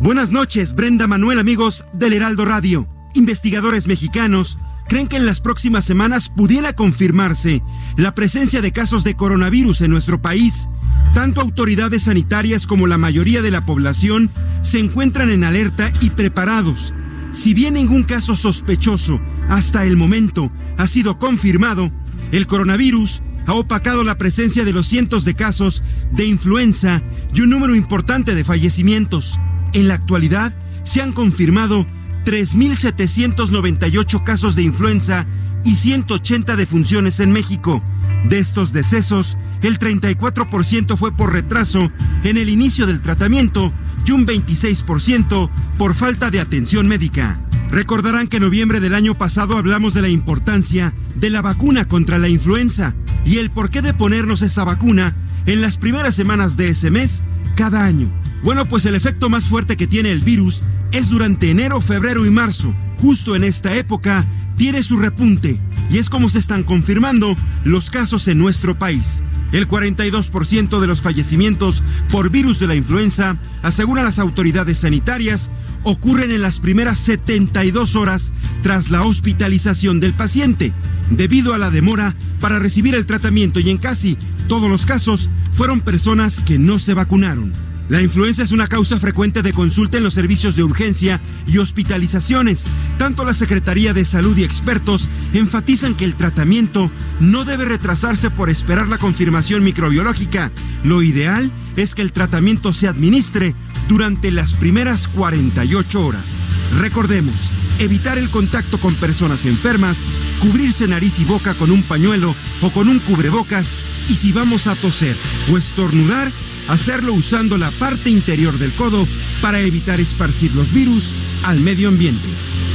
[0.00, 2.88] Buenas noches, Brenda Manuel, amigos del Heraldo Radio.
[3.14, 7.62] Investigadores mexicanos creen que en las próximas semanas pudiera confirmarse
[7.96, 10.68] la presencia de casos de coronavirus en nuestro país.
[11.14, 14.30] Tanto autoridades sanitarias como la mayoría de la población
[14.62, 16.94] se encuentran en alerta y preparados.
[17.32, 21.90] Si bien ningún caso sospechoso hasta el momento ha sido confirmado,
[22.32, 25.82] el coronavirus ha opacado la presencia de los cientos de casos
[26.12, 27.02] de influenza
[27.34, 29.40] y un número importante de fallecimientos.
[29.72, 30.54] En la actualidad
[30.84, 31.86] se han confirmado
[32.24, 35.26] 3.798 casos de influenza
[35.64, 37.82] y 180 defunciones en México.
[38.28, 41.90] De estos decesos, el 34% fue por retraso
[42.24, 43.72] en el inicio del tratamiento
[44.04, 47.40] y un 26% por falta de atención médica.
[47.70, 52.18] Recordarán que en noviembre del año pasado hablamos de la importancia de la vacuna contra
[52.18, 52.94] la influenza
[53.24, 57.22] y el porqué de ponernos esa vacuna en las primeras semanas de ese mes
[57.56, 58.10] cada año.
[58.42, 62.30] Bueno, pues el efecto más fuerte que tiene el virus es durante enero, febrero y
[62.30, 62.74] marzo.
[62.96, 68.28] Justo en esta época tiene su repunte y es como se están confirmando los casos
[68.28, 69.22] en nuestro país.
[69.52, 75.50] El 42% de los fallecimientos por virus de la influenza, aseguran las autoridades sanitarias,
[75.84, 78.32] ocurren en las primeras 72 horas
[78.62, 80.72] tras la hospitalización del paciente,
[81.10, 84.18] debido a la demora para recibir el tratamiento y en casi
[84.48, 87.67] todos los casos fueron personas que no se vacunaron.
[87.88, 92.66] La influenza es una causa frecuente de consulta en los servicios de urgencia y hospitalizaciones.
[92.98, 98.50] Tanto la Secretaría de Salud y expertos enfatizan que el tratamiento no debe retrasarse por
[98.50, 100.52] esperar la confirmación microbiológica.
[100.84, 103.54] Lo ideal es que el tratamiento se administre
[103.88, 106.38] durante las primeras 48 horas.
[106.78, 110.04] Recordemos, evitar el contacto con personas enfermas,
[110.42, 113.78] cubrirse nariz y boca con un pañuelo o con un cubrebocas
[114.08, 115.16] y si vamos a toser
[115.50, 116.32] o estornudar,
[116.68, 119.06] hacerlo usando la parte interior del codo
[119.40, 121.12] para evitar esparcir los virus
[121.44, 122.28] al medio ambiente.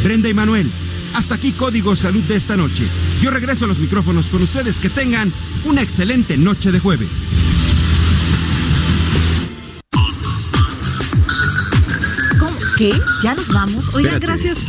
[0.04, 0.72] Brenda y Manuel,
[1.14, 2.88] hasta aquí Código Salud de esta noche.
[3.22, 4.80] Yo regreso a los micrófonos con ustedes.
[4.80, 7.10] Que tengan una excelente noche de jueves.
[12.40, 12.58] ¿Cómo?
[12.78, 12.94] ¿Qué?
[13.24, 13.94] ¿Ya nos vamos?
[13.94, 14.60] Oigan, gracias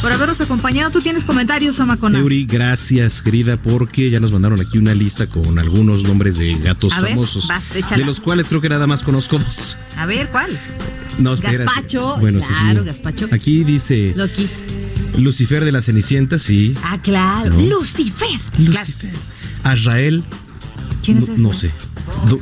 [0.00, 0.90] por habernos acompañado.
[0.90, 2.18] ¿Tú tienes comentarios, Amacona?
[2.18, 6.92] Euri, gracias, querida, porque ya nos mandaron aquí una lista con algunos nombres de gatos
[6.94, 7.48] A ver, famosos.
[7.48, 9.78] vas, de los cuales creo que nada más conozco dos.
[9.96, 10.58] A ver, ¿cuál?
[11.18, 11.36] No.
[11.36, 12.16] Gazpacho.
[12.20, 12.86] Bueno, sí, claro, sí.
[12.86, 13.28] Gazpacho.
[13.32, 14.48] Aquí dice Loki.
[15.16, 16.74] Lucifer de la Cenicienta, sí.
[16.84, 17.50] Ah, claro.
[17.54, 17.60] ¿No?
[17.78, 18.28] Lucifer.
[18.58, 19.10] Lucifer.
[19.64, 20.22] Azrael.
[21.02, 21.72] ¿Quién es no, no sé.
[22.28, 22.40] Du-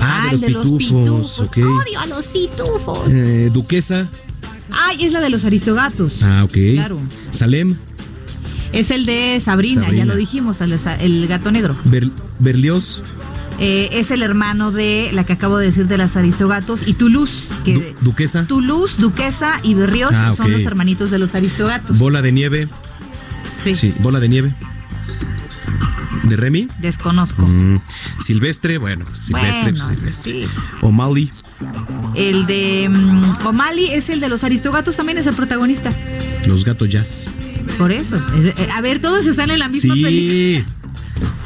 [0.00, 1.82] ah, de los de los pitufos, pitufos.
[1.84, 3.12] Odio a los pitufos.
[3.12, 4.08] Eh, Duquesa.
[4.70, 6.22] Ay, es la de los aristogatos.
[6.22, 6.56] Ah, ok.
[6.74, 7.00] Claro.
[7.30, 7.76] Salem.
[8.72, 10.04] Es el de Sabrina, Sabrina.
[10.04, 11.78] ya lo dijimos, el, gato negro.
[11.84, 12.10] Ber-
[12.40, 13.02] Berlioz.
[13.58, 16.82] Eh, es el hermano de la que acabo de decir de las aristogatos.
[16.86, 18.46] Y Toulouse, que Du- Duquesa.
[18.46, 21.98] Toulouse, Duquesa y Berrios Ah, son los hermanitos de los aristogatos.
[21.98, 22.68] Bola de nieve.
[23.64, 23.74] Sí.
[23.74, 24.54] Sí, bola de nieve.
[26.24, 26.68] ¿De Remy?
[26.80, 27.46] Desconozco.
[27.46, 27.78] Mm,
[28.18, 30.32] Silvestre, bueno, Silvestre, Bueno, pues, Silvestre.
[30.32, 30.48] sí.
[30.82, 31.30] O'Malley.
[32.14, 35.92] El de mm, O'Malley es el de los aristogatos, también es el protagonista.
[36.46, 37.28] Los gatos jazz.
[37.78, 38.16] Por eso.
[38.34, 40.64] Eh, A ver, todos están en la misma película.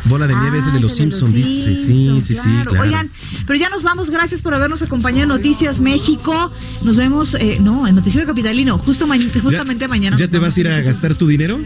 [0.04, 1.76] Bola de nieve es el de los Ah, es Simpsons, dice.
[1.76, 2.82] Sí, sí, sí, claro.
[2.82, 3.10] Oigan,
[3.46, 4.10] pero ya nos vamos.
[4.10, 6.50] Gracias por habernos acompañado en Noticias México.
[6.82, 10.16] Nos vemos, eh, no, en Noticiero Capitalino, justo ma- justamente mañana.
[10.16, 11.60] ¿Ya te vas a ir a gastar tu dinero?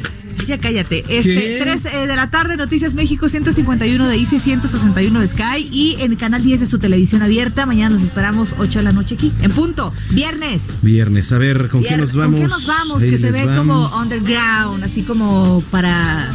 [0.47, 1.05] Ya cállate.
[1.09, 1.59] Este, ¿Qué?
[1.63, 6.17] 3 eh, de la tarde, Noticias México, 151 de Easy, 161 de Sky y en
[6.17, 7.65] canal 10 de su televisión abierta.
[7.65, 9.95] Mañana nos esperamos 8 de la noche aquí, en punto.
[10.11, 10.81] Viernes.
[10.83, 12.41] Viernes, a ver, ¿con qué nos vamos?
[12.41, 13.03] ¿Con qué nos vamos?
[13.03, 16.31] Ahí que se ve como underground, así como para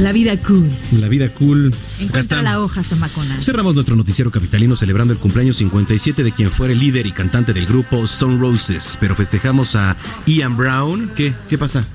[0.00, 0.68] la vida cool.
[0.92, 1.74] La vida cool.
[1.98, 3.40] Encuentra la hoja, Samacona.
[3.40, 7.52] Cerramos nuestro noticiero capitalino celebrando el cumpleaños 57 de quien fuera el líder y cantante
[7.52, 11.10] del grupo Stone Roses, pero festejamos a Ian Brown.
[11.16, 11.34] ¿Qué?
[11.48, 11.86] ¿Qué pasa?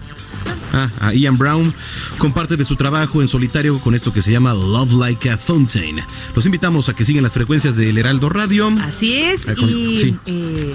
[0.73, 1.73] Ah, a Ian Brown
[2.17, 5.37] con parte de su trabajo en solitario con esto que se llama Love Like a
[5.37, 5.97] Fountain.
[6.35, 8.69] Los invitamos a que sigan las frecuencias del Heraldo Radio.
[8.81, 10.15] Así es, Ah, con- y sí.
[10.25, 10.73] eh,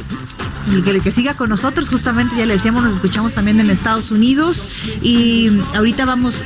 [0.73, 3.71] el que, el que siga con nosotros, justamente ya le decíamos, nos escuchamos también en
[3.71, 4.69] Estados Unidos
[5.03, 6.45] y ahorita vamos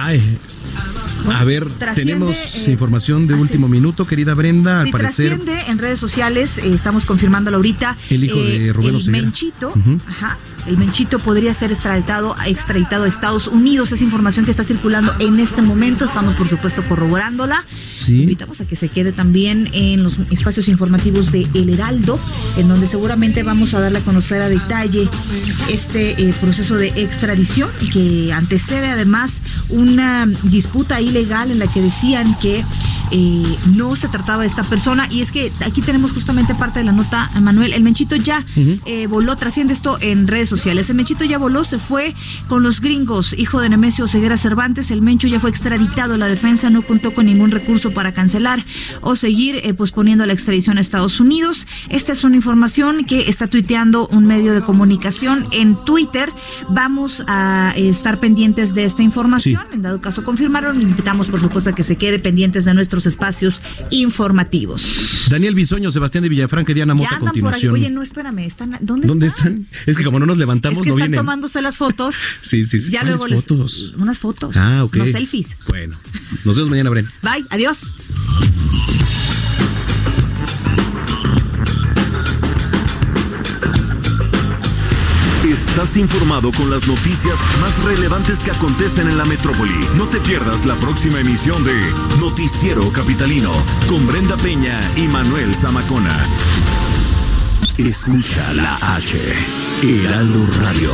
[0.00, 0.38] Ay.
[1.32, 4.80] A ver, trasciende, tenemos eh, información de último minuto, querida Brenda.
[4.80, 7.96] Al Sí, parecer, en redes sociales, eh, estamos confirmándolo ahorita.
[8.10, 9.10] El hijo de Rubén El.
[9.10, 9.72] Menchito,
[10.06, 13.92] ajá, el Menchito podría ser extraditado, extraditado a Estados Unidos.
[13.92, 16.04] Es información que está circulando en este momento.
[16.04, 17.66] Estamos, por supuesto, corroborándola.
[17.82, 18.22] Sí.
[18.22, 22.18] Invitamos a que se quede también en los espacios informativos de El Heraldo,
[22.56, 25.08] en donde seguramente vamos a darle a conocer a detalle
[25.68, 32.36] este eh, proceso de extradición que antecede además una disputa ilegal en la que decían
[32.40, 32.64] que
[33.10, 36.84] eh, no se trataba de esta persona y es que aquí tenemos justamente parte de
[36.84, 41.24] la nota, Manuel, el Menchito ya eh, voló, trasciende esto en redes sociales, el Menchito
[41.24, 42.14] ya voló, se fue
[42.48, 46.70] con los gringos, hijo de Nemesio Ceguera Cervantes, el Mencho ya fue extraditado, la defensa
[46.70, 48.64] no contó con ningún recurso para cancelar
[49.00, 51.66] o seguir eh, posponiendo la extradición a Estados Unidos.
[51.90, 56.32] Esta es una información que está tuiteando un medio de comunicación en Twitter.
[56.68, 59.62] Vamos a estar pendientes de esta información.
[59.72, 63.60] En dado caso confirmaron, invitamos por supuesto a que se quede pendientes de nuestros espacios
[63.90, 65.26] informativos.
[65.28, 67.74] Daniel Bisoño, Sebastián de Villafranca y Diana Ya Mota a andan por continuación.
[67.74, 69.66] Oye, no, espérame, están, ¿dónde, ¿Dónde están?
[69.70, 69.82] están?
[69.84, 71.18] Es que como no nos levantamos, Es que no están vienen.
[71.20, 72.14] tomándose las fotos.
[72.40, 72.90] Sí, sí, sí.
[72.90, 73.92] Ya ¿Cuáles luego les- fotos?
[73.98, 74.56] unas fotos.
[74.56, 74.94] Ah, ok.
[74.96, 75.48] Unos selfies.
[75.68, 75.94] Bueno,
[76.46, 77.06] nos vemos mañana, Bren.
[77.22, 77.94] Bye, adiós.
[85.54, 89.86] Estás informado con las noticias más relevantes que acontecen en la metrópoli.
[89.94, 93.52] No te pierdas la próxima emisión de Noticiero Capitalino
[93.88, 96.26] con Brenda Peña y Manuel Zamacona.
[97.78, 99.16] Escucha la H,
[99.80, 100.90] Heraldo Radio.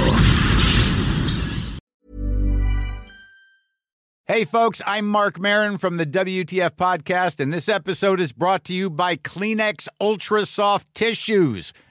[4.26, 8.72] Hey, folks, I'm Mark Marin from the WTF Podcast, and this episode is brought to
[8.72, 11.72] you by Kleenex Ultra Soft Tissues,